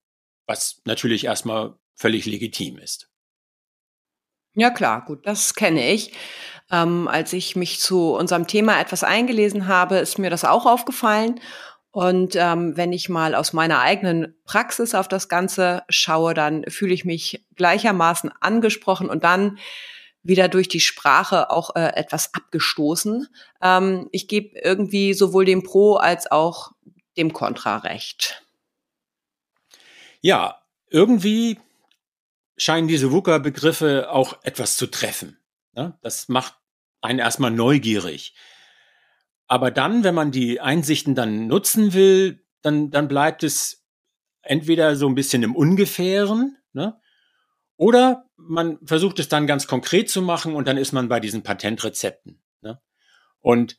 was 0.46 0.80
natürlich 0.84 1.24
erstmal 1.24 1.76
völlig 1.94 2.26
legitim 2.26 2.78
ist. 2.78 3.08
Ja 4.54 4.70
klar, 4.70 5.04
gut, 5.04 5.26
das 5.26 5.54
kenne 5.54 5.90
ich. 5.90 6.12
Ähm, 6.70 7.08
als 7.08 7.32
ich 7.32 7.56
mich 7.56 7.80
zu 7.80 8.14
unserem 8.14 8.46
Thema 8.46 8.80
etwas 8.80 9.02
eingelesen 9.02 9.66
habe, 9.66 9.96
ist 9.96 10.18
mir 10.18 10.30
das 10.30 10.44
auch 10.44 10.66
aufgefallen. 10.66 11.40
Und 11.92 12.36
ähm, 12.36 12.76
wenn 12.76 12.92
ich 12.92 13.10
mal 13.10 13.34
aus 13.34 13.52
meiner 13.52 13.80
eigenen 13.80 14.34
Praxis 14.44 14.94
auf 14.94 15.08
das 15.08 15.28
Ganze 15.28 15.82
schaue, 15.90 16.32
dann 16.32 16.64
fühle 16.68 16.94
ich 16.94 17.04
mich 17.04 17.44
gleichermaßen 17.54 18.32
angesprochen 18.40 19.10
und 19.10 19.24
dann 19.24 19.58
wieder 20.22 20.48
durch 20.48 20.68
die 20.68 20.80
Sprache 20.80 21.50
auch 21.50 21.76
äh, 21.76 21.92
etwas 21.94 22.32
abgestoßen. 22.32 23.28
Ähm, 23.60 24.08
ich 24.10 24.26
gebe 24.26 24.58
irgendwie 24.58 25.12
sowohl 25.12 25.44
dem 25.44 25.62
Pro 25.62 25.96
als 25.96 26.30
auch 26.30 26.72
dem 27.18 27.34
Kontra 27.34 27.78
recht. 27.78 28.42
Ja, 30.22 30.62
irgendwie 30.88 31.58
scheinen 32.56 32.88
diese 32.88 33.12
VUCA-Begriffe 33.12 34.10
auch 34.10 34.38
etwas 34.44 34.76
zu 34.76 34.86
treffen. 34.86 35.38
Ne? 35.74 35.98
Das 36.00 36.28
macht 36.28 36.54
einen 37.02 37.18
erstmal 37.18 37.50
neugierig. 37.50 38.34
Aber 39.52 39.70
dann, 39.70 40.02
wenn 40.02 40.14
man 40.14 40.30
die 40.30 40.62
Einsichten 40.62 41.14
dann 41.14 41.46
nutzen 41.46 41.92
will, 41.92 42.42
dann, 42.62 42.90
dann 42.90 43.06
bleibt 43.06 43.42
es 43.42 43.84
entweder 44.40 44.96
so 44.96 45.06
ein 45.06 45.14
bisschen 45.14 45.42
im 45.42 45.54
Ungefähren, 45.54 46.56
ne? 46.72 46.98
Oder 47.76 48.30
man 48.36 48.78
versucht 48.86 49.18
es 49.18 49.28
dann 49.28 49.46
ganz 49.46 49.66
konkret 49.66 50.08
zu 50.08 50.22
machen 50.22 50.54
und 50.54 50.66
dann 50.66 50.78
ist 50.78 50.92
man 50.92 51.10
bei 51.10 51.20
diesen 51.20 51.42
Patentrezepten. 51.42 52.42
Ne? 52.62 52.80
Und 53.40 53.78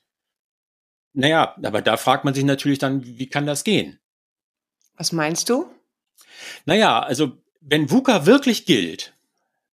naja, 1.14 1.56
aber 1.64 1.82
da 1.82 1.98
fragt 1.98 2.24
man 2.24 2.36
sich 2.36 2.44
natürlich 2.44 2.78
dann, 2.78 3.04
wie 3.04 3.28
kann 3.28 3.48
das 3.48 3.64
gehen? 3.64 4.00
Was 4.96 5.12
meinst 5.12 5.50
du? 5.50 5.66
Naja, 6.66 7.00
also 7.00 7.42
wenn 7.62 7.90
VUCA 7.90 8.28
wirklich 8.28 8.68
gilt, 8.68 9.16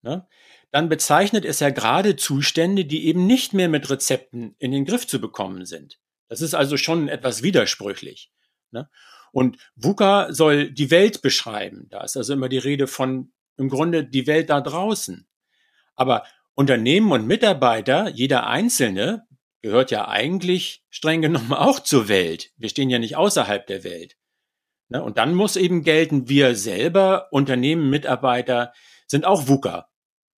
ne, 0.00 0.26
dann 0.70 0.88
bezeichnet 0.88 1.44
es 1.44 1.60
ja 1.60 1.70
gerade 1.70 2.16
Zustände, 2.16 2.84
die 2.84 3.06
eben 3.06 3.26
nicht 3.26 3.52
mehr 3.52 3.68
mit 3.68 3.90
Rezepten 3.90 4.54
in 4.58 4.70
den 4.70 4.84
Griff 4.84 5.06
zu 5.06 5.20
bekommen 5.20 5.66
sind. 5.66 5.98
Das 6.28 6.40
ist 6.40 6.54
also 6.54 6.76
schon 6.76 7.08
etwas 7.08 7.42
widersprüchlich. 7.42 8.30
Ne? 8.70 8.88
Und 9.32 9.58
VUCA 9.74 10.32
soll 10.32 10.70
die 10.70 10.90
Welt 10.90 11.22
beschreiben. 11.22 11.86
Da 11.90 12.02
ist 12.02 12.16
also 12.16 12.32
immer 12.32 12.48
die 12.48 12.58
Rede 12.58 12.86
von 12.86 13.32
im 13.56 13.68
Grunde 13.68 14.04
die 14.04 14.26
Welt 14.26 14.50
da 14.50 14.60
draußen. 14.60 15.28
Aber 15.94 16.24
Unternehmen 16.54 17.12
und 17.12 17.26
Mitarbeiter, 17.26 18.08
jeder 18.08 18.46
Einzelne, 18.46 19.26
gehört 19.60 19.90
ja 19.90 20.08
eigentlich 20.08 20.84
streng 20.88 21.20
genommen 21.20 21.52
auch 21.52 21.80
zur 21.80 22.08
Welt. 22.08 22.52
Wir 22.56 22.68
stehen 22.68 22.90
ja 22.90 22.98
nicht 22.98 23.16
außerhalb 23.16 23.66
der 23.66 23.84
Welt. 23.84 24.16
Ne? 24.88 25.02
Und 25.02 25.18
dann 25.18 25.34
muss 25.34 25.56
eben 25.56 25.82
gelten, 25.82 26.28
wir 26.28 26.54
selber, 26.54 27.28
Unternehmen, 27.32 27.90
Mitarbeiter, 27.90 28.72
sind 29.06 29.24
auch 29.24 29.48
VUCA. 29.48 29.89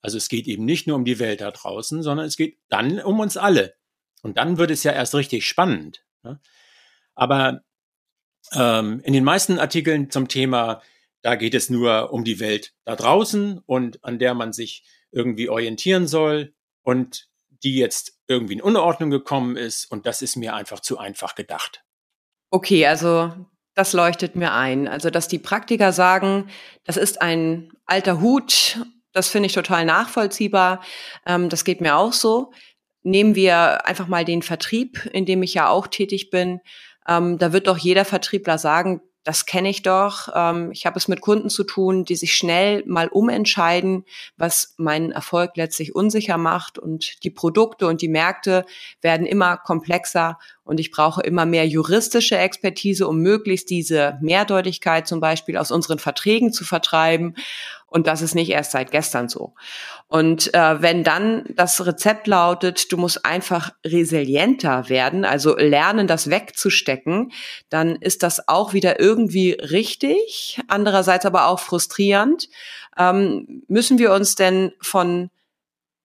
Also 0.03 0.19
es 0.19 0.29
geht 0.29 0.47
eben 0.47 0.65
nicht 0.65 0.87
nur 0.87 0.97
um 0.97 1.05
die 1.05 1.19
Welt 1.19 1.41
da 1.41 1.51
draußen, 1.51 2.03
sondern 2.03 2.27
es 2.27 2.37
geht 2.37 2.59
dann 2.69 3.01
um 3.01 3.21
uns 3.21 3.37
alle. 3.37 3.75
Und 4.23 4.37
dann 4.37 4.59
wird 4.59 4.71
es 4.71 4.83
ja 4.83 4.93
erst 4.93 5.15
richtig 5.15 5.47
spannend. 5.47 6.05
Ne? 6.23 6.41
Aber 7.15 7.63
ähm, 8.53 9.01
in 9.05 9.13
den 9.13 9.25
meisten 9.25 9.59
Artikeln 9.59 10.11
zum 10.11 10.29
Thema, 10.29 10.83
da 11.23 11.37
geht 11.37 11.55
es 11.55 11.71
nur 11.71 12.13
um 12.13 12.25
die 12.25 12.41
Welt 12.41 12.75
da 12.85 12.97
draußen 12.97 13.59
und 13.65 14.05
an 14.05 14.19
der 14.19 14.35
man 14.35 14.53
sich 14.53 14.85
irgendwie 15.13 15.49
orientieren 15.49 16.09
soll 16.09 16.53
und 16.83 17.29
die 17.63 17.77
jetzt 17.77 18.19
irgendwie 18.27 18.55
in 18.55 18.63
Unordnung 18.63 19.11
gekommen 19.11 19.57
ist. 19.57 19.85
Und 19.91 20.07
das 20.07 20.21
ist 20.21 20.37
mir 20.37 20.55
einfach 20.55 20.81
zu 20.81 20.99
einfach 20.99 21.37
gedacht. 21.37 21.85
Okay, 22.51 22.87
also 22.87 23.33
das 23.75 23.93
leuchtet 23.93 24.37
mir 24.37 24.53
ein. 24.53 24.89
Also, 24.89 25.11
dass 25.11 25.29
die 25.29 25.39
Praktiker 25.39 25.93
sagen, 25.93 26.51
das 26.85 26.97
ist 26.97 27.23
ein 27.23 27.73
alter 27.87 28.21
Hut 28.21 28.79
das 29.13 29.29
finde 29.29 29.47
ich 29.47 29.53
total 29.53 29.85
nachvollziehbar. 29.85 30.83
Ähm, 31.27 31.49
das 31.49 31.65
geht 31.65 31.81
mir 31.81 31.97
auch 31.97 32.13
so. 32.13 32.53
Nehmen 33.03 33.35
wir 33.35 33.87
einfach 33.87 34.09
mal 34.09 34.25
den 34.25 34.43
Vertrieb, 34.43 35.09
in 35.13 35.27
dem 35.27 35.43
ich 35.43 35.55
ja 35.55 35.69
auch 35.69 35.87
tätig 35.87 36.31
bin. 36.31 36.61
Ähm, 37.09 37.39
da 37.39 37.53
wird 37.53 37.67
doch 37.67 37.79
jeder 37.79 38.05
Vertriebler 38.05 38.59
sagen, 38.59 39.01
das 39.25 39.47
kenne 39.47 39.69
ich 39.71 39.83
doch. 39.83 40.29
Ähm, 40.35 40.71
ich 40.73 40.85
habe 40.85 40.99
es 40.99 41.07
mit 41.07 41.21
Kunden 41.21 41.49
zu 41.49 41.63
tun, 41.63 42.05
die 42.05 42.17
sich 42.17 42.35
schnell 42.35 42.83
mal 42.87 43.09
umentscheiden, 43.09 44.05
was 44.37 44.75
meinen 44.79 45.13
Erfolg 45.13 45.53
letztlich 45.57 45.95
unsicher 45.95 46.39
macht. 46.39 46.79
Und 46.79 47.23
die 47.23 47.31
Produkte 47.31 47.87
und 47.87 48.03
die 48.03 48.09
Märkte 48.09 48.65
werden 49.01 49.27
immer 49.27 49.57
komplexer 49.57 50.39
und 50.65 50.81
ich 50.81 50.91
brauche 50.91 51.23
immer 51.23 51.47
mehr 51.47 51.67
juristische 51.67 52.37
Expertise, 52.37 53.07
um 53.07 53.19
möglichst 53.19 53.71
diese 53.71 54.19
Mehrdeutigkeit 54.21 55.07
zum 55.07 55.21
Beispiel 55.21 55.57
aus 55.57 55.71
unseren 55.71 55.99
Verträgen 55.99 56.53
zu 56.53 56.65
vertreiben. 56.65 57.37
Und 57.93 58.07
das 58.07 58.23
ist 58.23 58.35
nicht 58.35 58.51
erst 58.51 58.73
seit 58.73 58.91
gestern 58.91 59.29
so. 59.29 59.55
Und 60.09 60.55
äh, 60.55 60.81
wenn 60.81 61.05
dann 61.05 61.45
das 61.57 61.85
Rezept 61.85 62.27
lautet, 62.27 62.91
du 62.91 62.97
musst 62.97 63.25
einfach 63.25 63.73
resilienter 63.85 64.89
werden, 64.89 65.27
also 65.27 65.57
lernen, 65.57 66.07
das 66.07 66.31
wegzustecken, 66.31 67.33
dann 67.69 67.97
ist 67.97 68.23
das 68.23 68.49
auch 68.49 68.73
wieder 68.73 68.99
irgendwie 68.99 69.53
richtig, 69.53 70.59
andererseits 70.69 71.27
aber 71.27 71.49
auch 71.49 71.61
frustrierend. 71.61 72.49
Ähm, 72.97 73.63
müssen 73.69 73.99
wir 73.99 74.13
uns 74.13 74.37
denn 74.37 74.73
von 74.81 75.31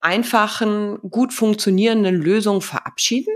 einfachen, 0.01 1.00
gut 1.10 1.34
funktionierenden 1.34 2.15
Lösungen 2.15 2.62
verabschieden? 2.62 3.34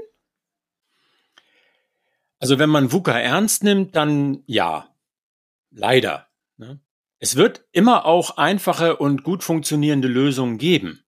Also 2.40 2.60
wenn 2.60 2.70
man 2.70 2.92
VUCA 2.92 3.18
ernst 3.18 3.64
nimmt, 3.64 3.96
dann 3.96 4.44
ja. 4.46 4.88
Leider. 5.70 6.28
Ne? 6.58 6.82
Es 7.24 7.36
wird 7.36 7.64
immer 7.72 8.06
auch 8.06 8.38
einfache 8.38 8.98
und 8.98 9.24
gut 9.24 9.44
funktionierende 9.44 10.08
Lösungen 10.08 10.58
geben. 10.58 11.06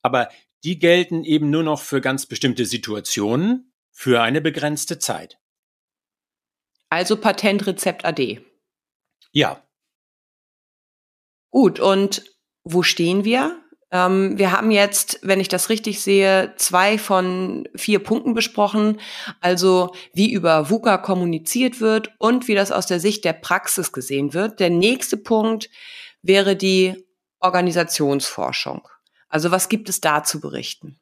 Aber 0.00 0.30
die 0.64 0.78
gelten 0.78 1.24
eben 1.24 1.50
nur 1.50 1.62
noch 1.62 1.82
für 1.82 2.00
ganz 2.00 2.24
bestimmte 2.24 2.64
Situationen 2.64 3.70
für 3.90 4.22
eine 4.22 4.40
begrenzte 4.40 4.98
Zeit. 4.98 5.38
Also 6.88 7.20
Patentrezept 7.20 8.06
AD. 8.06 8.40
Ja. 9.30 9.62
Gut, 11.50 11.80
und 11.80 12.24
wo 12.64 12.82
stehen 12.82 13.24
wir? 13.24 13.62
Ähm, 13.96 14.38
wir 14.38 14.52
haben 14.52 14.70
jetzt, 14.70 15.20
wenn 15.22 15.40
ich 15.40 15.48
das 15.48 15.70
richtig 15.70 16.02
sehe, 16.02 16.52
zwei 16.56 16.98
von 16.98 17.66
vier 17.74 18.00
Punkten 18.00 18.34
besprochen. 18.34 19.00
Also 19.40 19.94
wie 20.12 20.30
über 20.32 20.68
VUCA 20.68 20.98
kommuniziert 20.98 21.80
wird 21.80 22.10
und 22.18 22.46
wie 22.48 22.54
das 22.54 22.72
aus 22.72 22.86
der 22.86 23.00
Sicht 23.00 23.24
der 23.24 23.32
Praxis 23.32 23.92
gesehen 23.92 24.34
wird. 24.34 24.60
Der 24.60 24.70
nächste 24.70 25.16
Punkt 25.16 25.70
wäre 26.22 26.56
die 26.56 27.06
Organisationsforschung. 27.40 28.86
Also 29.28 29.50
was 29.50 29.68
gibt 29.68 29.88
es 29.88 30.00
da 30.00 30.22
zu 30.22 30.40
berichten? 30.40 30.98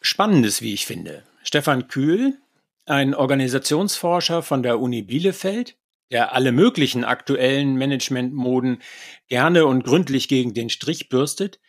Spannendes, 0.00 0.62
wie 0.62 0.72
ich 0.72 0.86
finde. 0.86 1.24
Stefan 1.42 1.88
Kühl, 1.88 2.38
ein 2.86 3.14
Organisationsforscher 3.14 4.42
von 4.42 4.62
der 4.62 4.80
Uni 4.80 5.02
Bielefeld, 5.02 5.76
der 6.10 6.34
alle 6.34 6.52
möglichen 6.52 7.04
aktuellen 7.04 7.76
Managementmoden 7.76 8.82
gerne 9.28 9.66
und 9.66 9.84
gründlich 9.84 10.28
gegen 10.28 10.54
den 10.54 10.70
Strich 10.70 11.08
bürstet, 11.08 11.60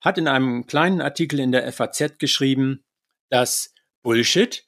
hat 0.00 0.18
in 0.18 0.28
einem 0.28 0.66
kleinen 0.66 1.00
Artikel 1.00 1.40
in 1.40 1.52
der 1.52 1.70
FAZ 1.72 2.18
geschrieben, 2.18 2.84
dass 3.30 3.74
Bullshit 4.02 4.66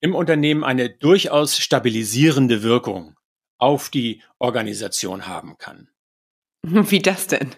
im 0.00 0.14
Unternehmen 0.14 0.64
eine 0.64 0.88
durchaus 0.88 1.58
stabilisierende 1.58 2.62
Wirkung 2.62 3.16
auf 3.58 3.90
die 3.90 4.22
Organisation 4.38 5.26
haben 5.26 5.58
kann. 5.58 5.88
Wie 6.62 7.00
das 7.00 7.26
denn? 7.26 7.54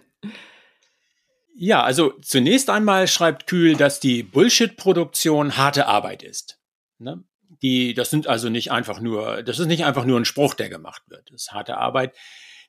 Ja, 1.54 1.82
also 1.82 2.18
zunächst 2.20 2.70
einmal 2.70 3.06
schreibt 3.06 3.46
Kühl, 3.46 3.76
dass 3.76 4.00
die 4.00 4.22
Bullshit-Produktion 4.22 5.56
harte 5.56 5.86
Arbeit 5.86 6.22
ist. 6.22 6.58
Ne? 6.98 7.22
Die, 7.62 7.94
das 7.94 8.10
sind 8.10 8.26
also 8.26 8.48
nicht 8.48 8.72
einfach 8.72 9.00
nur, 9.00 9.42
das 9.42 9.58
ist 9.58 9.66
nicht 9.66 9.84
einfach 9.84 10.04
nur 10.04 10.18
ein 10.18 10.24
Spruch, 10.24 10.54
der 10.54 10.68
gemacht 10.68 11.02
wird. 11.06 11.30
Das 11.30 11.42
ist 11.42 11.52
harte 11.52 11.78
Arbeit. 11.78 12.16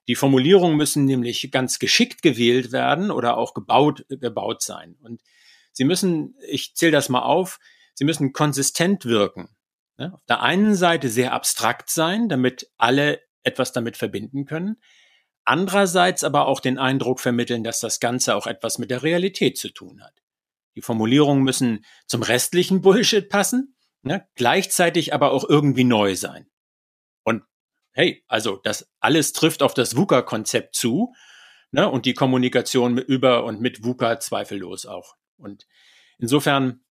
Die 0.07 0.15
Formulierungen 0.15 0.77
müssen 0.77 1.05
nämlich 1.05 1.49
ganz 1.51 1.79
geschickt 1.79 2.21
gewählt 2.21 2.71
werden 2.71 3.09
oder 3.09 3.37
auch 3.37 3.53
gebaut, 3.53 4.05
gebaut 4.09 4.61
sein. 4.61 4.95
Und 5.01 5.21
sie 5.71 5.85
müssen, 5.85 6.35
ich 6.47 6.75
zähle 6.75 6.91
das 6.91 7.09
mal 7.09 7.23
auf, 7.23 7.59
sie 7.95 8.05
müssen 8.05 8.33
konsistent 8.33 9.05
wirken. 9.05 9.49
Ne? 9.97 10.13
Auf 10.13 10.23
der 10.27 10.41
einen 10.41 10.75
Seite 10.75 11.09
sehr 11.09 11.33
abstrakt 11.33 11.89
sein, 11.89 12.29
damit 12.29 12.69
alle 12.77 13.21
etwas 13.43 13.71
damit 13.71 13.97
verbinden 13.97 14.45
können. 14.45 14.77
Andererseits 15.45 16.23
aber 16.23 16.47
auch 16.47 16.59
den 16.59 16.77
Eindruck 16.77 17.19
vermitteln, 17.19 17.63
dass 17.63 17.79
das 17.79 17.99
Ganze 17.99 18.35
auch 18.35 18.47
etwas 18.47 18.77
mit 18.77 18.91
der 18.91 19.03
Realität 19.03 19.57
zu 19.57 19.69
tun 19.69 20.01
hat. 20.03 20.13
Die 20.75 20.81
Formulierungen 20.81 21.43
müssen 21.43 21.85
zum 22.07 22.23
restlichen 22.23 22.81
Bullshit 22.81 23.29
passen, 23.29 23.75
ne? 24.03 24.27
gleichzeitig 24.35 25.13
aber 25.13 25.31
auch 25.31 25.47
irgendwie 25.47 25.83
neu 25.83 26.15
sein. 26.15 26.47
Und 27.23 27.43
hey, 27.93 28.23
also 28.27 28.57
das 28.57 28.91
alles 28.99 29.33
trifft 29.33 29.63
auf 29.63 29.73
das 29.73 29.95
VUCA-Konzept 29.95 30.75
zu 30.75 31.13
ne? 31.71 31.89
und 31.89 32.05
die 32.05 32.13
Kommunikation 32.13 32.97
über 32.97 33.43
und 33.45 33.61
mit 33.61 33.83
VUCA 33.83 34.19
zweifellos 34.19 34.85
auch. 34.85 35.15
Und 35.37 35.65
insofern, 36.19 36.83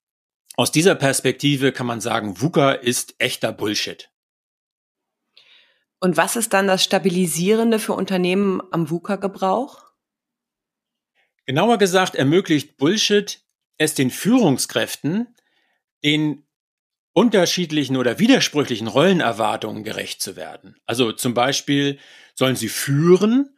aus 0.56 0.72
dieser 0.72 0.94
Perspektive 0.94 1.72
kann 1.72 1.86
man 1.86 2.00
sagen, 2.00 2.40
VUCA 2.40 2.72
ist 2.72 3.14
echter 3.18 3.52
Bullshit. 3.52 4.10
Und 6.00 6.16
was 6.16 6.34
ist 6.34 6.52
dann 6.52 6.66
das 6.66 6.82
Stabilisierende 6.82 7.78
für 7.78 7.92
Unternehmen 7.92 8.60
am 8.72 8.90
VUCA-Gebrauch? 8.90 9.84
Genauer 11.46 11.78
gesagt 11.78 12.16
ermöglicht 12.16 12.76
Bullshit 12.76 13.44
es 13.78 13.94
den 13.94 14.10
Führungskräften, 14.10 15.34
den 16.04 16.46
unterschiedlichen 17.12 17.96
oder 17.96 18.18
widersprüchlichen 18.18 18.86
Rollenerwartungen 18.86 19.84
gerecht 19.84 20.22
zu 20.22 20.36
werden. 20.36 20.76
Also 20.86 21.12
zum 21.12 21.34
Beispiel 21.34 21.98
sollen 22.34 22.56
sie 22.56 22.68
führen, 22.68 23.56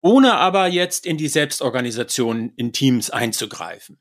ohne 0.00 0.34
aber 0.34 0.66
jetzt 0.66 1.06
in 1.06 1.16
die 1.16 1.28
Selbstorganisation 1.28 2.52
in 2.56 2.72
Teams 2.72 3.10
einzugreifen. 3.10 4.00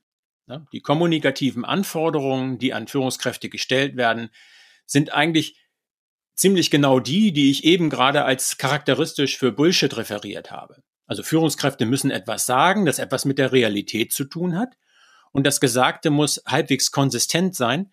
Die 0.71 0.81
kommunikativen 0.81 1.65
Anforderungen, 1.65 2.59
die 2.59 2.73
an 2.73 2.87
Führungskräfte 2.87 3.49
gestellt 3.49 3.95
werden, 3.95 4.29
sind 4.85 5.11
eigentlich 5.11 5.57
ziemlich 6.35 6.69
genau 6.69 6.99
die, 6.99 7.31
die 7.31 7.49
ich 7.49 7.63
eben 7.63 7.89
gerade 7.89 8.25
als 8.25 8.57
charakteristisch 8.57 9.37
für 9.37 9.51
Bullshit 9.51 9.97
referiert 9.97 10.51
habe. 10.51 10.83
Also 11.07 11.23
Führungskräfte 11.23 11.85
müssen 11.85 12.11
etwas 12.11 12.45
sagen, 12.45 12.85
das 12.85 12.99
etwas 12.99 13.25
mit 13.25 13.39
der 13.39 13.51
Realität 13.51 14.13
zu 14.13 14.25
tun 14.25 14.57
hat. 14.57 14.77
Und 15.31 15.47
das 15.47 15.59
Gesagte 15.59 16.11
muss 16.11 16.43
halbwegs 16.45 16.91
konsistent 16.91 17.55
sein, 17.55 17.91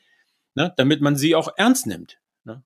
ne, 0.54 0.72
damit 0.76 1.00
man 1.00 1.16
sie 1.16 1.34
auch 1.34 1.48
ernst 1.56 1.86
nimmt. 1.86 2.18
Ne? 2.44 2.62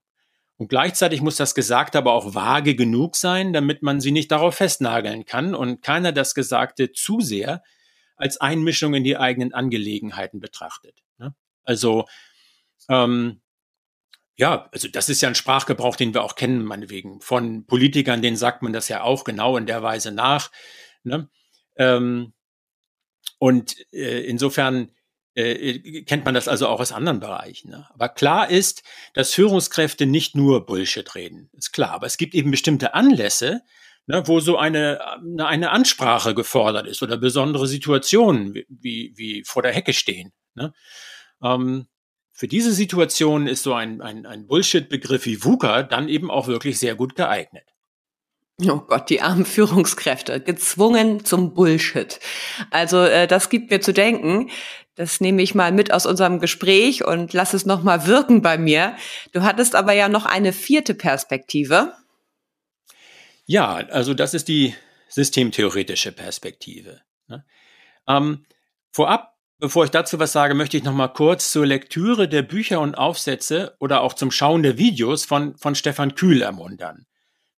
Und 0.56 0.68
gleichzeitig 0.68 1.20
muss 1.20 1.36
das 1.36 1.54
Gesagte 1.54 1.98
aber 1.98 2.12
auch 2.12 2.34
vage 2.34 2.74
genug 2.74 3.16
sein, 3.16 3.52
damit 3.52 3.82
man 3.82 4.00
sie 4.00 4.12
nicht 4.12 4.30
darauf 4.30 4.56
festnageln 4.56 5.24
kann 5.24 5.54
und 5.54 5.82
keiner 5.82 6.12
das 6.12 6.34
Gesagte 6.34 6.92
zu 6.92 7.20
sehr 7.20 7.62
als 8.16 8.40
Einmischung 8.40 8.94
in 8.94 9.04
die 9.04 9.16
eigenen 9.16 9.52
Angelegenheiten 9.52 10.40
betrachtet. 10.40 11.02
Ne? 11.18 11.34
Also 11.64 12.06
ähm, 12.88 13.40
ja, 14.36 14.68
also 14.70 14.88
das 14.88 15.08
ist 15.08 15.22
ja 15.22 15.28
ein 15.28 15.34
Sprachgebrauch, 15.34 15.96
den 15.96 16.12
wir 16.12 16.22
auch 16.22 16.34
kennen, 16.34 16.64
meinetwegen. 16.64 17.20
Von 17.20 17.66
Politikern, 17.66 18.20
denen 18.20 18.36
sagt 18.36 18.62
man 18.62 18.72
das 18.72 18.88
ja 18.88 19.02
auch 19.02 19.24
genau 19.24 19.56
in 19.56 19.66
der 19.66 19.82
Weise 19.82 20.12
nach. 20.12 20.50
Ne? 21.04 21.30
Ähm, 21.76 22.34
und 23.38 23.76
äh, 23.92 24.20
insofern 24.26 24.90
äh, 25.36 26.02
kennt 26.02 26.24
man 26.24 26.34
das 26.34 26.48
also 26.48 26.66
auch 26.68 26.80
aus 26.80 26.92
anderen 26.92 27.20
Bereichen. 27.20 27.70
Ne? 27.70 27.86
Aber 27.92 28.08
klar 28.08 28.50
ist, 28.50 28.82
dass 29.14 29.34
Führungskräfte 29.34 30.06
nicht 30.06 30.34
nur 30.34 30.64
Bullshit 30.64 31.14
reden. 31.14 31.50
Ist 31.52 31.72
klar. 31.72 31.90
Aber 31.92 32.06
es 32.06 32.16
gibt 32.16 32.34
eben 32.34 32.50
bestimmte 32.50 32.94
Anlässe, 32.94 33.60
ne, 34.06 34.26
wo 34.26 34.40
so 34.40 34.56
eine, 34.56 35.00
eine 35.38 35.70
Ansprache 35.70 36.34
gefordert 36.34 36.86
ist 36.86 37.02
oder 37.02 37.18
besondere 37.18 37.66
Situationen, 37.66 38.54
wie, 38.68 39.12
wie 39.16 39.44
vor 39.44 39.62
der 39.62 39.72
Hecke 39.72 39.92
stehen. 39.92 40.32
Ne? 40.54 40.72
Ähm, 41.42 41.86
für 42.32 42.48
diese 42.48 42.72
Situation 42.72 43.46
ist 43.46 43.62
so 43.62 43.74
ein, 43.74 44.00
ein, 44.00 44.26
ein 44.26 44.46
Bullshit-Begriff 44.46 45.26
wie 45.26 45.42
VUCA 45.42 45.82
dann 45.82 46.08
eben 46.08 46.30
auch 46.30 46.48
wirklich 46.48 46.78
sehr 46.78 46.94
gut 46.94 47.14
geeignet. 47.14 47.75
Oh 48.64 48.78
Gott, 48.78 49.10
die 49.10 49.20
armen 49.20 49.44
Führungskräfte, 49.44 50.40
gezwungen 50.40 51.26
zum 51.26 51.52
Bullshit. 51.52 52.18
Also 52.70 53.02
äh, 53.02 53.26
das 53.26 53.50
gibt 53.50 53.70
mir 53.70 53.82
zu 53.82 53.92
denken. 53.92 54.50
Das 54.94 55.20
nehme 55.20 55.42
ich 55.42 55.54
mal 55.54 55.72
mit 55.72 55.92
aus 55.92 56.06
unserem 56.06 56.40
Gespräch 56.40 57.04
und 57.04 57.34
lass 57.34 57.52
es 57.52 57.66
noch 57.66 57.82
mal 57.82 58.06
wirken 58.06 58.40
bei 58.40 58.56
mir. 58.56 58.96
Du 59.32 59.42
hattest 59.42 59.74
aber 59.74 59.92
ja 59.92 60.08
noch 60.08 60.24
eine 60.24 60.54
vierte 60.54 60.94
Perspektive. 60.94 61.92
Ja, 63.44 63.74
also 63.74 64.14
das 64.14 64.32
ist 64.32 64.48
die 64.48 64.74
systemtheoretische 65.10 66.12
Perspektive. 66.12 67.02
Ne? 67.28 67.44
Ähm, 68.08 68.46
vorab, 68.90 69.34
bevor 69.58 69.84
ich 69.84 69.90
dazu 69.90 70.18
was 70.18 70.32
sage, 70.32 70.54
möchte 70.54 70.78
ich 70.78 70.82
noch 70.82 70.94
mal 70.94 71.08
kurz 71.08 71.52
zur 71.52 71.66
Lektüre 71.66 72.26
der 72.26 72.42
Bücher 72.42 72.80
und 72.80 72.94
Aufsätze 72.94 73.76
oder 73.80 74.00
auch 74.00 74.14
zum 74.14 74.30
Schauen 74.30 74.62
der 74.62 74.78
Videos 74.78 75.26
von, 75.26 75.58
von 75.58 75.74
Stefan 75.74 76.14
Kühl 76.14 76.40
ermuntern. 76.40 77.06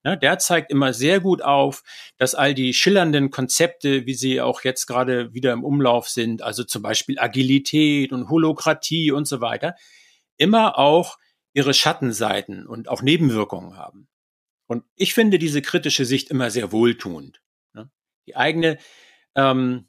Ne, 0.09 0.17
der 0.17 0.39
zeigt 0.39 0.71
immer 0.71 0.95
sehr 0.95 1.21
gut 1.21 1.43
auf, 1.43 1.83
dass 2.17 2.35
all 2.35 2.55
die 2.55 2.73
schillernden 2.73 3.31
Konzepte, 3.31 4.07
wie 4.07 4.15
sie 4.15 4.41
auch 4.41 4.65
jetzt 4.65 4.87
gerade 4.87 5.35
wieder 5.35 5.53
im 5.53 5.63
Umlauf 5.63 6.09
sind, 6.09 6.41
also 6.41 6.65
zum 6.65 6.81
Beispiel 6.81 7.19
Agilität 7.19 8.11
und 8.11 8.31
Holokratie 8.31 9.11
und 9.11 9.29
so 9.29 9.43
weiter, 9.43 9.75
immer 10.39 10.79
auch 10.79 11.19
ihre 11.53 11.75
Schattenseiten 11.75 12.67
und 12.67 12.89
auch 12.89 13.03
Nebenwirkungen 13.03 13.77
haben. 13.77 14.09
Und 14.67 14.85
ich 14.97 15.13
finde 15.13 15.39
diese 15.39 15.61
kritische 15.61 16.07
Sicht 16.07 16.31
immer 16.31 16.51
sehr 16.51 16.73
wohltuend. 16.73 17.43
Ne? 17.75 17.91
Die 18.27 18.35
eigene, 18.35 18.79
ähm, 19.35 19.89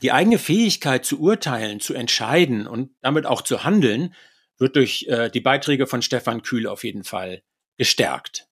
die 0.00 0.12
eigene 0.12 0.38
Fähigkeit 0.38 1.04
zu 1.04 1.18
urteilen, 1.18 1.80
zu 1.80 1.94
entscheiden 1.94 2.68
und 2.68 2.92
damit 3.00 3.26
auch 3.26 3.42
zu 3.42 3.64
handeln, 3.64 4.14
wird 4.58 4.76
durch 4.76 5.06
äh, 5.08 5.28
die 5.28 5.40
Beiträge 5.40 5.88
von 5.88 6.02
Stefan 6.02 6.42
Kühl 6.42 6.68
auf 6.68 6.84
jeden 6.84 7.02
Fall 7.02 7.42
gestärkt 7.78 8.49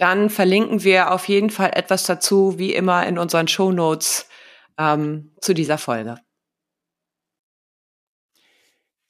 dann 0.00 0.30
verlinken 0.30 0.82
wir 0.82 1.12
auf 1.12 1.28
jeden 1.28 1.50
Fall 1.50 1.72
etwas 1.74 2.04
dazu, 2.04 2.58
wie 2.58 2.72
immer 2.72 3.06
in 3.06 3.18
unseren 3.18 3.48
Show 3.48 3.70
Notes 3.70 4.26
ähm, 4.78 5.32
zu 5.40 5.52
dieser 5.52 5.76
Folge. 5.76 6.16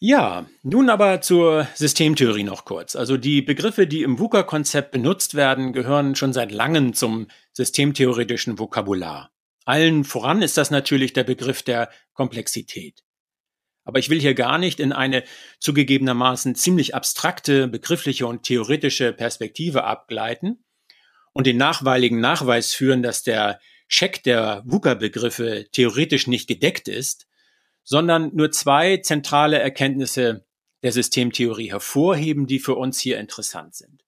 Ja, 0.03 0.47
nun 0.63 0.89
aber 0.89 1.21
zur 1.21 1.69
Systemtheorie 1.75 2.43
noch 2.43 2.65
kurz. 2.65 2.97
Also 2.97 3.19
die 3.19 3.43
Begriffe, 3.43 3.87
die 3.87 4.03
im 4.03 4.19
VUCA-Konzept 4.19 4.93
benutzt 4.93 5.35
werden, 5.35 5.73
gehören 5.73 6.17
schon 6.17 6.33
seit 6.33 6.51
langem 6.53 6.95
zum 6.95 7.29
systemtheoretischen 7.53 8.59
Vokabular. 8.59 9.31
Allen 9.67 10.05
voran 10.05 10.43
ist 10.43 10.57
das 10.57 10.71
natürlich 10.71 11.13
der 11.13 11.25
Begriff 11.25 11.63
der 11.63 11.91
Komplexität. 12.15 13.05
Aber 13.85 13.99
ich 13.99 14.09
will 14.09 14.21
hier 14.21 14.35
gar 14.35 14.59
nicht 14.59 14.81
in 14.81 14.93
eine 14.93 15.23
zugegebenermaßen 15.61 16.55
ziemlich 16.55 16.95
abstrakte, 16.95 17.69
begriffliche 17.69 18.27
und 18.27 18.43
theoretische 18.43 19.13
Perspektive 19.13 19.85
abgleiten, 19.85 20.65
und 21.33 21.47
den 21.47 21.57
nachweiligen 21.57 22.21
Nachweis 22.21 22.73
führen, 22.73 23.03
dass 23.03 23.23
der 23.23 23.61
Check 23.89 24.23
der 24.23 24.63
VUCA-Begriffe 24.67 25.69
theoretisch 25.73 26.27
nicht 26.27 26.49
gedeckt 26.49 26.89
ist, 26.89 27.27
sondern 27.83 28.35
nur 28.35 28.51
zwei 28.53 28.99
zentrale 28.99 29.59
Erkenntnisse 29.59 30.47
der 30.83 30.93
Systemtheorie 30.93 31.71
hervorheben, 31.71 32.47
die 32.47 32.59
für 32.59 32.75
uns 32.75 33.01
hier 33.01 33.19
interessant 33.19 33.75
sind. 33.75 34.05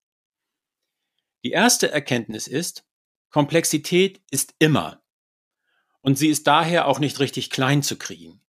Die 1.44 1.50
erste 1.50 1.90
Erkenntnis 1.90 2.46
ist, 2.46 2.85
Komplexität 3.30 4.20
ist 4.30 4.54
immer. 4.58 5.02
Und 6.00 6.18
sie 6.18 6.28
ist 6.28 6.46
daher 6.46 6.87
auch 6.87 6.98
nicht 6.98 7.18
richtig 7.20 7.50
klein 7.50 7.82
zu 7.82 7.96
kriegen. 7.96 8.40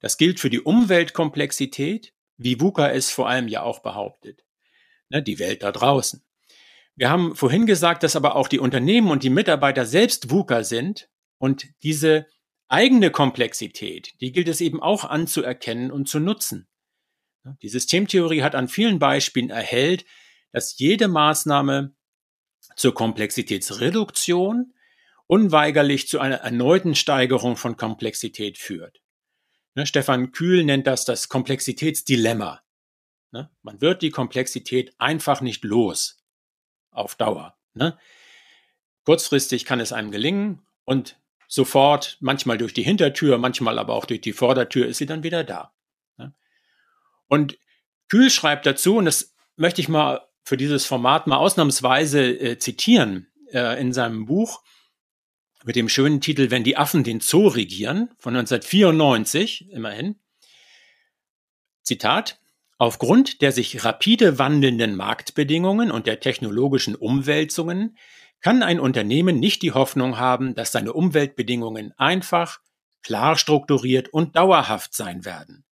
Das 0.00 0.18
gilt 0.18 0.40
für 0.40 0.50
die 0.50 0.60
Umweltkomplexität, 0.60 2.12
wie 2.36 2.60
VUCA 2.60 2.90
es 2.90 3.10
vor 3.10 3.28
allem 3.28 3.48
ja 3.48 3.62
auch 3.62 3.80
behauptet. 3.80 4.44
Ne, 5.08 5.22
die 5.22 5.38
Welt 5.38 5.62
da 5.62 5.72
draußen. 5.72 6.24
Wir 6.96 7.10
haben 7.10 7.36
vorhin 7.36 7.66
gesagt, 7.66 8.02
dass 8.02 8.16
aber 8.16 8.36
auch 8.36 8.48
die 8.48 8.58
Unternehmen 8.58 9.10
und 9.10 9.22
die 9.22 9.30
Mitarbeiter 9.30 9.84
selbst 9.84 10.30
VUCA 10.30 10.64
sind 10.64 11.10
und 11.38 11.66
diese 11.82 12.26
eigene 12.68 13.10
Komplexität, 13.10 14.14
die 14.22 14.32
gilt 14.32 14.48
es 14.48 14.62
eben 14.62 14.82
auch 14.82 15.04
anzuerkennen 15.04 15.90
und 15.90 16.08
zu 16.08 16.18
nutzen. 16.18 16.66
Die 17.62 17.68
Systemtheorie 17.68 18.42
hat 18.42 18.54
an 18.54 18.66
vielen 18.66 18.98
Beispielen 18.98 19.50
erhellt, 19.50 20.06
dass 20.52 20.78
jede 20.78 21.06
Maßnahme 21.06 21.94
zur 22.76 22.94
Komplexitätsreduktion 22.94 24.72
unweigerlich 25.26 26.08
zu 26.08 26.18
einer 26.18 26.36
erneuten 26.36 26.94
Steigerung 26.94 27.56
von 27.56 27.76
Komplexität 27.76 28.56
führt. 28.56 29.02
Ne, 29.74 29.86
Stefan 29.86 30.32
Kühl 30.32 30.64
nennt 30.64 30.86
das 30.86 31.04
das 31.04 31.28
Komplexitätsdilemma. 31.28 32.62
Ne, 33.32 33.50
man 33.62 33.80
wird 33.82 34.00
die 34.00 34.10
Komplexität 34.10 34.94
einfach 34.98 35.42
nicht 35.42 35.62
los 35.62 36.15
auf 36.96 37.14
Dauer. 37.14 37.56
Ne? 37.74 37.98
Kurzfristig 39.04 39.64
kann 39.64 39.80
es 39.80 39.92
einem 39.92 40.10
gelingen 40.10 40.66
und 40.84 41.18
sofort, 41.48 42.16
manchmal 42.20 42.58
durch 42.58 42.74
die 42.74 42.82
Hintertür, 42.82 43.38
manchmal 43.38 43.78
aber 43.78 43.94
auch 43.94 44.04
durch 44.04 44.20
die 44.20 44.32
Vordertür, 44.32 44.86
ist 44.86 44.98
sie 44.98 45.06
dann 45.06 45.22
wieder 45.22 45.44
da. 45.44 45.72
Ne? 46.16 46.34
Und 47.28 47.58
Kühl 48.08 48.30
schreibt 48.30 48.66
dazu, 48.66 48.96
und 48.96 49.04
das 49.04 49.34
möchte 49.56 49.80
ich 49.80 49.88
mal 49.88 50.26
für 50.42 50.56
dieses 50.56 50.86
Format 50.86 51.26
mal 51.26 51.36
ausnahmsweise 51.36 52.22
äh, 52.22 52.58
zitieren, 52.58 53.28
äh, 53.52 53.80
in 53.80 53.92
seinem 53.92 54.26
Buch 54.26 54.62
mit 55.64 55.76
dem 55.76 55.88
schönen 55.88 56.20
Titel 56.20 56.50
Wenn 56.50 56.64
die 56.64 56.76
Affen 56.76 57.02
den 57.02 57.20
Zoo 57.20 57.48
regieren 57.48 58.10
von 58.18 58.36
1994 58.36 59.70
immerhin. 59.70 60.20
Zitat 61.82 62.40
Aufgrund 62.78 63.40
der 63.40 63.52
sich 63.52 63.84
rapide 63.84 64.38
wandelnden 64.38 64.96
Marktbedingungen 64.96 65.90
und 65.90 66.06
der 66.06 66.20
technologischen 66.20 66.94
Umwälzungen 66.94 67.96
kann 68.40 68.62
ein 68.62 68.80
Unternehmen 68.80 69.40
nicht 69.40 69.62
die 69.62 69.72
Hoffnung 69.72 70.18
haben, 70.18 70.54
dass 70.54 70.72
seine 70.72 70.92
Umweltbedingungen 70.92 71.92
einfach, 71.96 72.60
klar 73.02 73.38
strukturiert 73.38 74.08
und 74.10 74.36
dauerhaft 74.36 74.94
sein 74.94 75.24
werden. 75.24 75.64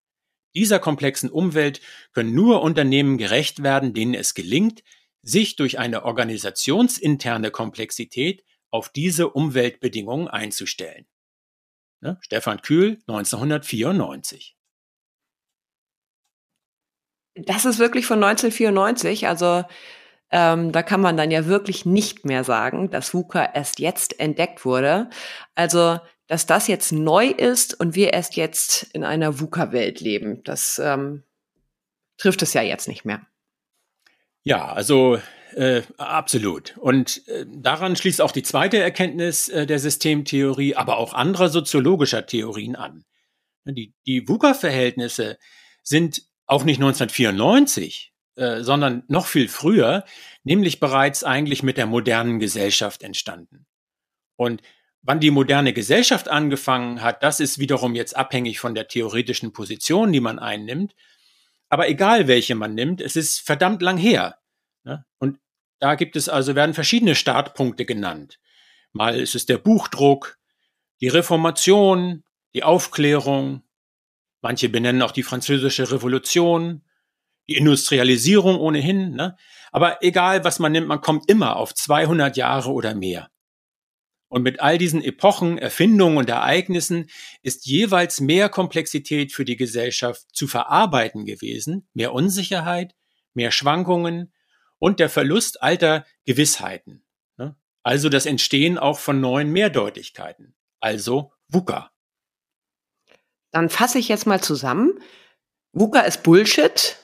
Dieser 0.54 0.78
komplexen 0.78 1.30
Umwelt 1.30 1.80
können 2.12 2.34
nur 2.34 2.62
Unternehmen 2.62 3.18
gerecht 3.18 3.62
werden, 3.62 3.94
denen 3.94 4.14
es 4.14 4.34
gelingt, 4.34 4.84
sich 5.22 5.56
durch 5.56 5.78
eine 5.78 6.04
organisationsinterne 6.04 7.50
Komplexität 7.50 8.44
auf 8.70 8.90
diese 8.90 9.30
Umweltbedingungen 9.30 10.28
einzustellen. 10.28 11.06
Ne? 12.00 12.18
Stefan 12.20 12.60
Kühl, 12.62 12.98
1994. 13.06 14.56
Das 17.34 17.64
ist 17.64 17.78
wirklich 17.78 18.06
von 18.06 18.22
1994, 18.22 19.26
also 19.26 19.64
ähm, 20.30 20.72
da 20.72 20.82
kann 20.82 21.00
man 21.00 21.16
dann 21.16 21.30
ja 21.30 21.46
wirklich 21.46 21.84
nicht 21.84 22.24
mehr 22.24 22.42
sagen, 22.42 22.90
dass 22.90 23.12
VUCA 23.12 23.52
erst 23.54 23.78
jetzt 23.78 24.18
entdeckt 24.18 24.64
wurde. 24.64 25.10
Also, 25.54 26.00
dass 26.26 26.46
das 26.46 26.68
jetzt 26.68 26.92
neu 26.92 27.26
ist 27.26 27.78
und 27.78 27.94
wir 27.94 28.14
erst 28.14 28.36
jetzt 28.36 28.84
in 28.94 29.04
einer 29.04 29.40
VUCA-Welt 29.40 30.00
leben, 30.00 30.42
das 30.44 30.80
ähm, 30.82 31.22
trifft 32.16 32.40
es 32.42 32.54
ja 32.54 32.62
jetzt 32.62 32.88
nicht 32.88 33.04
mehr. 33.04 33.26
Ja, 34.42 34.72
also 34.72 35.18
äh, 35.54 35.82
absolut. 35.98 36.76
Und 36.78 37.26
äh, 37.28 37.44
daran 37.46 37.96
schließt 37.96 38.22
auch 38.22 38.32
die 38.32 38.42
zweite 38.42 38.78
Erkenntnis 38.78 39.50
äh, 39.50 39.66
der 39.66 39.78
Systemtheorie, 39.78 40.74
aber 40.74 40.96
auch 40.96 41.12
anderer 41.12 41.50
soziologischer 41.50 42.26
Theorien 42.26 42.76
an. 42.76 43.04
Die, 43.64 43.94
die 44.06 44.26
VUCA-Verhältnisse 44.26 45.38
sind 45.82 46.22
auch 46.52 46.64
nicht 46.64 46.76
1994, 46.76 48.12
äh, 48.36 48.60
sondern 48.60 49.04
noch 49.08 49.26
viel 49.26 49.48
früher, 49.48 50.04
nämlich 50.44 50.80
bereits 50.80 51.24
eigentlich 51.24 51.62
mit 51.62 51.78
der 51.78 51.86
modernen 51.86 52.38
Gesellschaft 52.38 53.02
entstanden. 53.02 53.66
Und 54.36 54.60
wann 55.00 55.18
die 55.18 55.30
moderne 55.30 55.72
Gesellschaft 55.72 56.28
angefangen 56.28 57.00
hat, 57.00 57.22
das 57.22 57.40
ist 57.40 57.58
wiederum 57.58 57.94
jetzt 57.94 58.14
abhängig 58.14 58.60
von 58.60 58.74
der 58.74 58.86
theoretischen 58.86 59.54
Position, 59.54 60.12
die 60.12 60.20
man 60.20 60.38
einnimmt. 60.38 60.94
Aber 61.70 61.88
egal 61.88 62.28
welche 62.28 62.54
man 62.54 62.74
nimmt, 62.74 63.00
es 63.00 63.16
ist 63.16 63.40
verdammt 63.40 63.80
lang 63.80 63.96
her. 63.96 64.38
Ne? 64.84 65.06
Und 65.18 65.38
da 65.78 65.94
gibt 65.94 66.16
es 66.16 66.28
also, 66.28 66.54
werden 66.54 66.74
verschiedene 66.74 67.14
Startpunkte 67.14 67.86
genannt. 67.86 68.38
Mal 68.92 69.18
ist 69.18 69.34
es 69.34 69.46
der 69.46 69.56
Buchdruck, 69.56 70.38
die 71.00 71.08
Reformation, 71.08 72.24
die 72.54 72.62
Aufklärung, 72.62 73.62
Manche 74.42 74.68
benennen 74.68 75.02
auch 75.02 75.12
die 75.12 75.22
französische 75.22 75.90
Revolution, 75.90 76.82
die 77.48 77.56
Industrialisierung 77.56 78.58
ohnehin. 78.58 79.12
Ne? 79.14 79.36
Aber 79.70 80.02
egal, 80.02 80.44
was 80.44 80.58
man 80.58 80.72
nimmt, 80.72 80.88
man 80.88 81.00
kommt 81.00 81.30
immer 81.30 81.56
auf 81.56 81.74
200 81.74 82.36
Jahre 82.36 82.70
oder 82.70 82.94
mehr. 82.94 83.30
Und 84.28 84.42
mit 84.42 84.60
all 84.60 84.78
diesen 84.78 85.02
Epochen, 85.02 85.58
Erfindungen 85.58 86.16
und 86.16 86.28
Ereignissen 86.28 87.10
ist 87.42 87.66
jeweils 87.66 88.20
mehr 88.20 88.48
Komplexität 88.48 89.32
für 89.32 89.44
die 89.44 89.56
Gesellschaft 89.56 90.22
zu 90.32 90.46
verarbeiten 90.46 91.26
gewesen, 91.26 91.86
mehr 91.92 92.12
Unsicherheit, 92.12 92.94
mehr 93.34 93.50
Schwankungen 93.50 94.32
und 94.78 95.00
der 95.00 95.10
Verlust 95.10 95.62
alter 95.62 96.06
Gewissheiten. 96.24 97.04
Ne? 97.36 97.56
Also 97.82 98.08
das 98.08 98.26
Entstehen 98.26 98.78
auch 98.78 98.98
von 98.98 99.20
neuen 99.20 99.52
Mehrdeutigkeiten, 99.52 100.54
also 100.80 101.32
VUCA. 101.48 101.92
Dann 103.52 103.68
fasse 103.68 103.98
ich 103.98 104.08
jetzt 104.08 104.26
mal 104.26 104.40
zusammen. 104.40 104.98
VUCA 105.72 106.00
ist 106.00 106.22
Bullshit. 106.22 106.98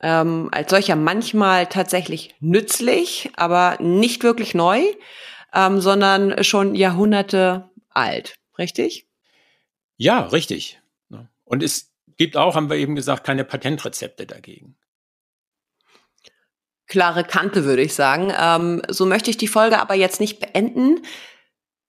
Ähm, 0.00 0.48
als 0.52 0.70
solcher 0.70 0.94
manchmal 0.94 1.66
tatsächlich 1.66 2.36
nützlich, 2.38 3.30
aber 3.36 3.76
nicht 3.80 4.22
wirklich 4.22 4.54
neu, 4.54 4.80
ähm, 5.52 5.80
sondern 5.80 6.44
schon 6.44 6.76
Jahrhunderte 6.76 7.68
alt. 7.90 8.36
Richtig? 8.56 9.08
Ja, 9.96 10.20
richtig. 10.20 10.80
Und 11.44 11.62
es 11.62 11.90
gibt 12.16 12.36
auch, 12.36 12.54
haben 12.54 12.70
wir 12.70 12.76
eben 12.76 12.94
gesagt, 12.94 13.24
keine 13.24 13.44
Patentrezepte 13.44 14.26
dagegen. 14.26 14.76
Klare 16.86 17.24
Kante, 17.24 17.64
würde 17.64 17.82
ich 17.82 17.94
sagen. 17.94 18.32
Ähm, 18.38 18.82
so 18.88 19.06
möchte 19.06 19.30
ich 19.30 19.36
die 19.36 19.48
Folge 19.48 19.80
aber 19.80 19.94
jetzt 19.94 20.20
nicht 20.20 20.40
beenden. 20.40 21.02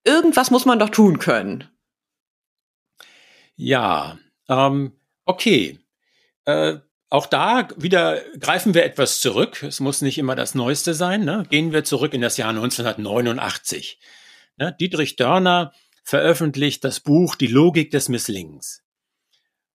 Irgendwas 0.03 0.49
muss 0.49 0.65
man 0.65 0.79
doch 0.79 0.89
tun 0.89 1.19
können. 1.19 1.69
Ja, 3.61 4.17
ähm, 4.47 4.93
okay. 5.25 5.79
Äh, 6.45 6.77
auch 7.09 7.25
da 7.25 7.67
wieder 7.75 8.21
greifen 8.39 8.73
wir 8.73 8.85
etwas 8.85 9.19
zurück. 9.19 9.63
Es 9.63 9.81
muss 9.81 10.01
nicht 10.01 10.17
immer 10.17 10.37
das 10.37 10.55
Neueste 10.55 10.93
sein. 10.93 11.25
Ne? 11.25 11.43
Gehen 11.49 11.73
wir 11.73 11.83
zurück 11.83 12.13
in 12.13 12.21
das 12.21 12.37
Jahr 12.37 12.51
1989. 12.51 13.99
Ne? 14.55 14.77
Dietrich 14.79 15.17
Dörner 15.17 15.73
veröffentlicht 16.05 16.85
das 16.85 17.01
Buch 17.01 17.35
Die 17.35 17.47
Logik 17.47 17.91
des 17.91 18.07
Misslingens. 18.07 18.81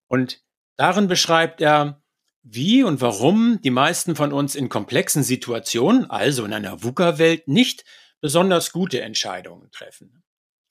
Und 0.08 0.40
darin 0.78 1.06
beschreibt 1.06 1.60
er, 1.60 2.02
wie 2.42 2.84
und 2.84 3.02
warum 3.02 3.60
die 3.60 3.70
meisten 3.70 4.16
von 4.16 4.32
uns 4.32 4.54
in 4.54 4.70
komplexen 4.70 5.22
Situationen, 5.22 6.08
also 6.08 6.46
in 6.46 6.54
einer 6.54 6.82
VUCA-Welt, 6.82 7.48
nicht 7.48 7.84
besonders 8.22 8.72
gute 8.72 9.02
Entscheidungen 9.02 9.70
treffen. 9.72 10.24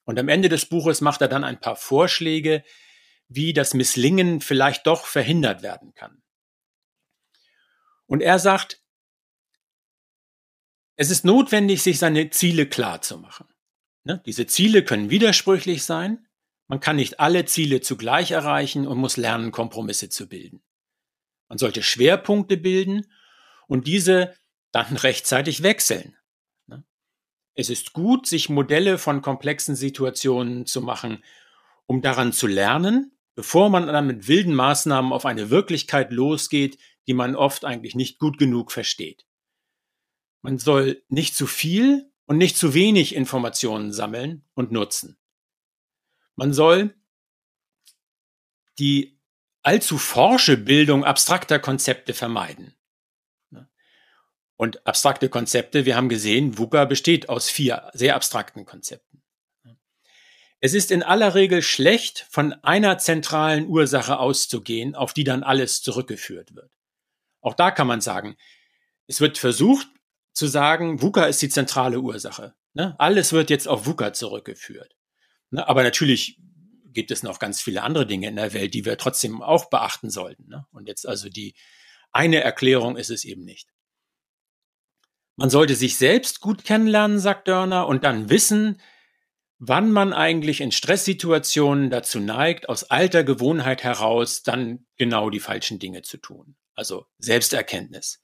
Und 0.04 0.18
am 0.18 0.30
Ende 0.30 0.50
des 0.50 0.66
Buches 0.66 1.02
macht 1.02 1.22
er 1.22 1.28
dann 1.28 1.44
ein 1.44 1.60
paar 1.60 1.76
Vorschläge, 1.76 2.64
wie 3.36 3.54
das 3.54 3.74
Misslingen 3.74 4.42
vielleicht 4.42 4.86
doch 4.86 5.06
verhindert 5.06 5.64
werden 5.64 5.94
kann. 5.94 6.22
Und 8.06 8.22
er 8.22 8.38
sagt, 8.38 8.82
es 10.96 11.10
ist 11.10 11.26
notwendig, 11.26 11.82
sich 11.82 11.98
seine 11.98 12.30
Ziele 12.30 12.68
klar 12.68 13.02
zu 13.02 13.18
machen. 13.18 13.48
Ne? 14.04 14.22
Diese 14.26 14.46
Ziele 14.46 14.84
können 14.84 15.10
widersprüchlich 15.10 15.84
sein. 15.84 16.28
Man 16.68 16.80
kann 16.80 16.98
nicht 16.98 17.20
alle 17.20 17.46
Ziele 17.46 17.82
zugleich 17.82 18.32
erreichen 18.32 18.88
und 18.88 19.00
muss 19.00 19.18
lernen, 19.18 19.52
Kompromisse 19.52 20.10
zu 20.10 20.28
bilden. 20.28 20.62
Man 21.50 21.58
sollte 21.58 21.82
Schwerpunkte 21.82 22.58
bilden 22.58 23.12
und 23.68 23.88
diese 23.88 24.36
dann 24.72 24.96
rechtzeitig 24.96 25.64
wechseln. 25.64 26.16
Ne? 26.68 26.84
Es 27.56 27.70
ist 27.70 27.94
gut, 27.94 28.28
sich 28.28 28.50
Modelle 28.50 28.98
von 28.98 29.22
komplexen 29.22 29.76
Situationen 29.76 30.66
zu 30.66 30.82
machen, 30.82 31.24
um 31.86 32.02
daran 32.02 32.34
zu 32.34 32.48
lernen 32.48 33.13
bevor 33.36 33.70
man 33.70 33.88
dann 33.88 34.08
mit 34.08 34.28
wilden 34.28 34.54
Maßnahmen 34.54 35.12
auf 35.12 35.26
eine 35.26 35.50
Wirklichkeit 35.50 36.12
losgeht, 36.12 36.78
die 37.08 37.14
man 37.14 37.36
oft 37.36 37.66
eigentlich 37.66 37.96
nicht 37.96 38.20
gut 38.20 38.38
genug 38.38 38.72
versteht. 38.72 39.26
Man 40.42 40.58
soll 40.58 41.04
nicht 41.08 41.36
zu 41.36 41.48
viel 41.48 42.12
und 42.26 42.38
nicht 42.38 42.58
zu 42.58 42.74
wenig 42.74 43.16
Informationen 43.16 43.92
sammeln 43.92 44.46
und 44.54 44.72
nutzen. 44.72 45.18
Man 46.36 46.54
soll 46.54 46.96
die 48.80 49.20
allzu 49.62 49.98
forsche 49.98 50.58
Bildung 50.58 51.06
abstrakter 51.06 51.60
Konzepte 51.60 52.14
vermeiden. 52.14 52.76
Und 54.56 54.86
abstrakte 54.86 55.30
Konzepte, 55.30 55.86
wir 55.86 55.96
haben 55.96 56.10
gesehen, 56.10 56.58
VUCA 56.58 56.86
besteht 56.86 57.28
aus 57.28 57.50
vier 57.50 57.90
sehr 57.94 58.16
abstrakten 58.16 58.66
Konzepten. 58.66 59.23
Es 60.66 60.74
ist 60.74 60.92
in 60.92 61.04
aller 61.04 61.36
Regel 61.36 61.62
schlecht, 61.62 62.26
von 62.30 62.54
einer 62.64 62.98
zentralen 62.98 63.68
Ursache 63.68 64.18
auszugehen, 64.18 64.96
auf 64.96 65.12
die 65.12 65.26
dann 65.26 65.44
alles 65.44 65.82
zurückgeführt 65.82 66.56
wird. 66.56 66.72
Auch 67.42 67.54
da 67.54 67.70
kann 67.70 67.86
man 67.86 68.00
sagen, 68.00 68.38
es 69.06 69.20
wird 69.20 69.38
versucht 69.38 69.86
zu 70.32 70.48
sagen, 70.48 71.02
VUCA 71.02 71.26
ist 71.26 71.42
die 71.42 71.50
zentrale 71.50 72.00
Ursache. 72.00 72.56
Ne? 72.76 72.96
Alles 72.98 73.34
wird 73.34 73.50
jetzt 73.50 73.68
auf 73.68 73.86
VUCA 73.86 74.14
zurückgeführt. 74.14 74.96
Ne? 75.50 75.68
Aber 75.68 75.84
natürlich 75.84 76.40
gibt 76.94 77.12
es 77.12 77.24
noch 77.24 77.40
ganz 77.40 77.60
viele 77.60 77.84
andere 77.84 78.08
Dinge 78.08 78.30
in 78.30 78.38
der 78.38 78.54
Welt, 78.54 78.74
die 78.74 78.86
wir 78.86 78.98
trotzdem 78.98 79.42
auch 79.42 79.66
beachten 79.70 80.10
sollten. 80.10 80.48
Ne? 80.48 80.66
Und 80.72 80.88
jetzt 80.88 81.06
also 81.06 81.28
die 81.28 81.56
eine 82.14 82.42
Erklärung 82.42 82.96
ist 82.96 83.10
es 83.10 83.26
eben 83.26 83.44
nicht. 83.44 83.68
Man 85.36 85.50
sollte 85.50 85.76
sich 85.76 85.98
selbst 85.98 86.40
gut 86.40 86.64
kennenlernen, 86.64 87.20
sagt 87.20 87.50
Dörner, 87.50 87.86
und 87.86 88.06
dann 88.06 88.30
wissen, 88.30 88.80
wann 89.66 89.92
man 89.92 90.12
eigentlich 90.12 90.60
in 90.60 90.74
Stresssituationen 90.74 91.90
dazu 91.90 92.20
neigt, 92.20 92.68
aus 92.68 92.84
alter 92.84 93.24
Gewohnheit 93.24 93.82
heraus 93.84 94.44
dann 94.44 94.86
genau 94.98 95.30
die 95.30 95.40
falschen 95.40 95.80
Dinge 95.80 96.02
zu 96.02 96.18
tun. 96.18 96.58
Also 96.76 97.06
Selbsterkenntnis. 97.18 98.22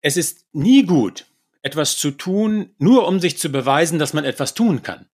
Es 0.00 0.16
ist 0.16 0.46
nie 0.52 0.84
gut, 0.84 1.26
etwas 1.62 1.96
zu 1.96 2.10
tun, 2.10 2.74
nur 2.78 3.06
um 3.06 3.20
sich 3.20 3.38
zu 3.38 3.50
beweisen, 3.50 3.98
dass 4.00 4.14
man 4.14 4.24
etwas 4.24 4.52
tun 4.52 4.82
kann. 4.82 5.08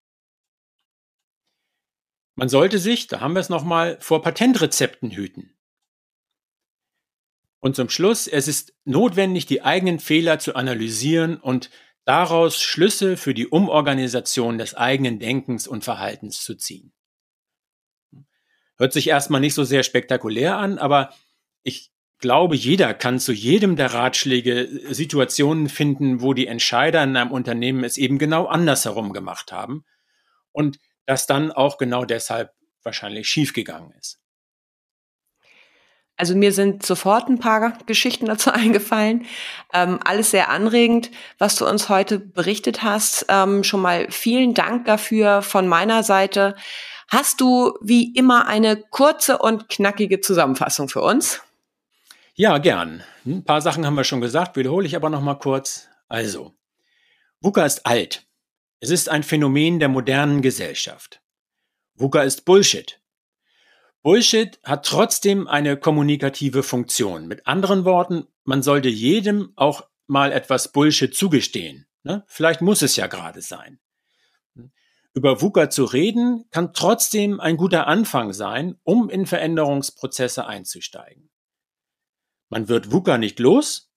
Man 2.36 2.48
sollte 2.48 2.78
sich, 2.78 3.08
da 3.08 3.20
haben 3.20 3.34
wir 3.34 3.40
es 3.40 3.48
nochmal, 3.48 3.98
vor 4.00 4.22
Patentrezepten 4.22 5.10
hüten. 5.10 5.58
Und 7.58 7.74
zum 7.74 7.88
Schluss, 7.88 8.28
es 8.28 8.46
ist 8.46 8.74
notwendig, 8.84 9.46
die 9.46 9.62
eigenen 9.62 9.98
Fehler 9.98 10.38
zu 10.38 10.54
analysieren 10.54 11.36
und 11.36 11.70
daraus 12.08 12.62
Schlüsse 12.62 13.18
für 13.18 13.34
die 13.34 13.48
Umorganisation 13.48 14.56
des 14.56 14.74
eigenen 14.74 15.18
Denkens 15.18 15.68
und 15.68 15.84
Verhaltens 15.84 16.42
zu 16.42 16.54
ziehen. 16.54 16.94
Hört 18.78 18.94
sich 18.94 19.08
erstmal 19.08 19.42
nicht 19.42 19.52
so 19.52 19.62
sehr 19.62 19.82
spektakulär 19.82 20.56
an, 20.56 20.78
aber 20.78 21.12
ich 21.64 21.92
glaube, 22.18 22.56
jeder 22.56 22.94
kann 22.94 23.20
zu 23.20 23.32
jedem 23.32 23.76
der 23.76 23.92
Ratschläge 23.92 24.70
Situationen 24.90 25.68
finden, 25.68 26.22
wo 26.22 26.32
die 26.32 26.46
Entscheider 26.46 27.04
in 27.04 27.14
einem 27.14 27.30
Unternehmen 27.30 27.84
es 27.84 27.98
eben 27.98 28.18
genau 28.18 28.46
andersherum 28.46 29.12
gemacht 29.12 29.52
haben 29.52 29.84
und 30.52 30.78
das 31.04 31.26
dann 31.26 31.52
auch 31.52 31.76
genau 31.76 32.06
deshalb 32.06 32.54
wahrscheinlich 32.82 33.28
schiefgegangen 33.28 33.92
ist. 34.00 34.18
Also 36.18 36.34
mir 36.34 36.52
sind 36.52 36.84
sofort 36.84 37.28
ein 37.28 37.38
paar 37.38 37.78
Geschichten 37.86 38.26
dazu 38.26 38.50
eingefallen. 38.52 39.24
Ähm, 39.72 40.00
alles 40.04 40.32
sehr 40.32 40.50
anregend, 40.50 41.10
was 41.38 41.56
du 41.56 41.66
uns 41.66 41.88
heute 41.88 42.18
berichtet 42.18 42.82
hast. 42.82 43.26
Ähm, 43.28 43.64
schon 43.64 43.80
mal 43.80 44.08
vielen 44.10 44.52
Dank 44.52 44.84
dafür 44.84 45.42
von 45.42 45.68
meiner 45.68 46.02
Seite. 46.02 46.56
Hast 47.08 47.40
du 47.40 47.78
wie 47.80 48.12
immer 48.14 48.46
eine 48.46 48.76
kurze 48.76 49.38
und 49.38 49.68
knackige 49.68 50.20
Zusammenfassung 50.20 50.88
für 50.88 51.00
uns? 51.00 51.40
Ja, 52.34 52.58
gern. 52.58 53.02
Ein 53.24 53.44
paar 53.44 53.62
Sachen 53.62 53.86
haben 53.86 53.96
wir 53.96 54.04
schon 54.04 54.20
gesagt, 54.20 54.56
wiederhole 54.56 54.86
ich 54.86 54.96
aber 54.96 55.10
noch 55.10 55.22
mal 55.22 55.34
kurz. 55.34 55.88
Also, 56.08 56.54
VUCA 57.40 57.64
ist 57.64 57.86
alt. 57.86 58.26
Es 58.80 58.90
ist 58.90 59.08
ein 59.08 59.22
Phänomen 59.22 59.78
der 59.78 59.88
modernen 59.88 60.42
Gesellschaft. 60.42 61.20
VUCA 61.94 62.22
ist 62.22 62.44
Bullshit. 62.44 63.00
Bullshit 64.08 64.58
hat 64.64 64.86
trotzdem 64.86 65.46
eine 65.46 65.76
kommunikative 65.76 66.62
Funktion. 66.62 67.26
Mit 67.26 67.46
anderen 67.46 67.84
Worten, 67.84 68.26
man 68.44 68.62
sollte 68.62 68.88
jedem 68.88 69.52
auch 69.54 69.86
mal 70.06 70.32
etwas 70.32 70.72
Bullshit 70.72 71.14
zugestehen. 71.14 71.86
Ne? 72.04 72.24
Vielleicht 72.26 72.62
muss 72.62 72.80
es 72.80 72.96
ja 72.96 73.06
gerade 73.06 73.42
sein. 73.42 73.80
Über 75.12 75.42
VUCA 75.42 75.68
zu 75.68 75.84
reden 75.84 76.46
kann 76.50 76.72
trotzdem 76.72 77.38
ein 77.38 77.58
guter 77.58 77.86
Anfang 77.86 78.32
sein, 78.32 78.78
um 78.82 79.10
in 79.10 79.26
Veränderungsprozesse 79.26 80.46
einzusteigen. 80.46 81.28
Man 82.48 82.70
wird 82.70 82.90
VUCA 82.90 83.18
nicht 83.18 83.38
los, 83.38 83.92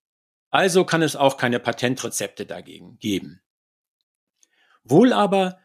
also 0.49 0.83
kann 0.83 1.03
es 1.03 1.15
auch 1.15 1.37
keine 1.37 1.61
Patentrezepte 1.61 2.45
dagegen 2.45 2.99
geben. 2.99 3.41
Wohl 4.83 5.13
aber 5.13 5.57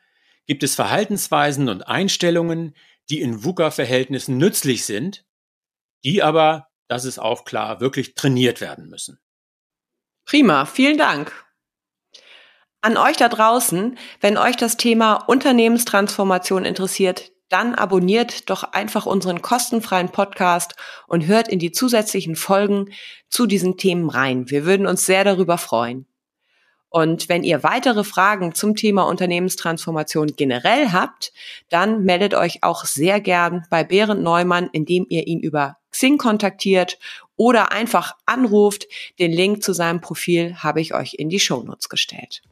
gibt 0.46 0.62
es 0.62 0.76
Verhaltensweisen 0.76 1.68
und 1.68 1.88
Einstellungen, 1.88 2.76
die 3.10 3.20
in 3.20 3.44
VUCA-Verhältnissen 3.44 4.36
nützlich 4.36 4.84
sind, 4.84 5.24
die 6.04 6.22
aber, 6.22 6.68
das 6.88 7.04
ist 7.04 7.18
auch 7.18 7.44
klar, 7.44 7.80
wirklich 7.80 8.14
trainiert 8.14 8.60
werden 8.60 8.88
müssen. 8.88 9.18
Prima, 10.24 10.66
vielen 10.66 10.98
Dank. 10.98 11.32
An 12.80 12.96
euch 12.96 13.16
da 13.16 13.28
draußen, 13.28 13.98
wenn 14.20 14.38
euch 14.38 14.56
das 14.56 14.76
Thema 14.76 15.14
Unternehmenstransformation 15.14 16.64
interessiert, 16.64 17.32
dann 17.48 17.74
abonniert 17.74 18.50
doch 18.50 18.64
einfach 18.64 19.06
unseren 19.06 19.40
kostenfreien 19.40 20.10
Podcast 20.10 20.74
und 21.06 21.26
hört 21.26 21.48
in 21.48 21.58
die 21.58 21.70
zusätzlichen 21.70 22.36
Folgen 22.36 22.92
zu 23.28 23.46
diesen 23.46 23.76
Themen 23.76 24.10
rein. 24.10 24.50
Wir 24.50 24.64
würden 24.64 24.86
uns 24.86 25.06
sehr 25.06 25.24
darüber 25.24 25.58
freuen. 25.58 26.06
Und 26.88 27.29
wenn 27.29 27.44
ihr 27.44 27.62
weitere 27.62 28.05
Fragen 28.05 28.55
zum 28.55 28.77
Thema 28.77 29.03
Unternehmenstransformation 29.03 30.35
generell 30.37 30.92
habt, 30.92 31.33
dann 31.68 32.05
meldet 32.05 32.35
euch 32.35 32.62
auch 32.62 32.85
sehr 32.85 33.20
gern 33.20 33.66
bei 33.70 33.85
Berend 33.85 34.22
Neumann, 34.22 34.70
indem 34.72 35.07
ihr 35.09 35.27
ihn 35.27 35.40
über 35.40 35.77
Xing 35.90 36.18
kontaktiert 36.18 36.99
oder 37.37 37.72
einfach 37.72 38.14
anruft. 38.25 38.87
Den 39.18 39.33
Link 39.33 39.62
zu 39.62 39.72
seinem 39.72 40.01
Profil 40.01 40.57
habe 40.57 40.81
ich 40.81 40.94
euch 40.94 41.14
in 41.14 41.29
die 41.29 41.40
Shownotes 41.40 41.88
gestellt. 41.88 42.42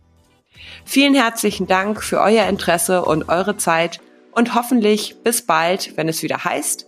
Vielen 0.85 1.15
herzlichen 1.15 1.67
Dank 1.67 2.03
für 2.03 2.21
euer 2.21 2.47
Interesse 2.47 3.05
und 3.05 3.29
eure 3.29 3.57
Zeit 3.57 4.01
und 4.33 4.55
hoffentlich 4.55 5.17
bis 5.23 5.47
bald, 5.47 5.97
wenn 5.97 6.09
es 6.09 6.23
wieder 6.23 6.45
heißt, 6.45 6.87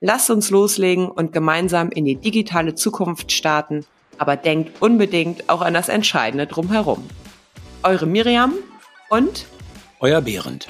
lasst 0.00 0.30
uns 0.30 0.50
loslegen 0.50 1.08
und 1.08 1.32
gemeinsam 1.32 1.90
in 1.90 2.04
die 2.04 2.16
digitale 2.16 2.74
Zukunft 2.74 3.32
starten 3.32 3.86
aber 4.18 4.36
denkt 4.36 4.80
unbedingt 4.82 5.48
auch 5.48 5.62
an 5.62 5.74
das 5.74 5.88
Entscheidende 5.88 6.46
drumherum. 6.46 7.08
Eure 7.82 8.06
Miriam 8.06 8.54
und 9.08 9.46
euer 10.00 10.20
Behrend. 10.20 10.66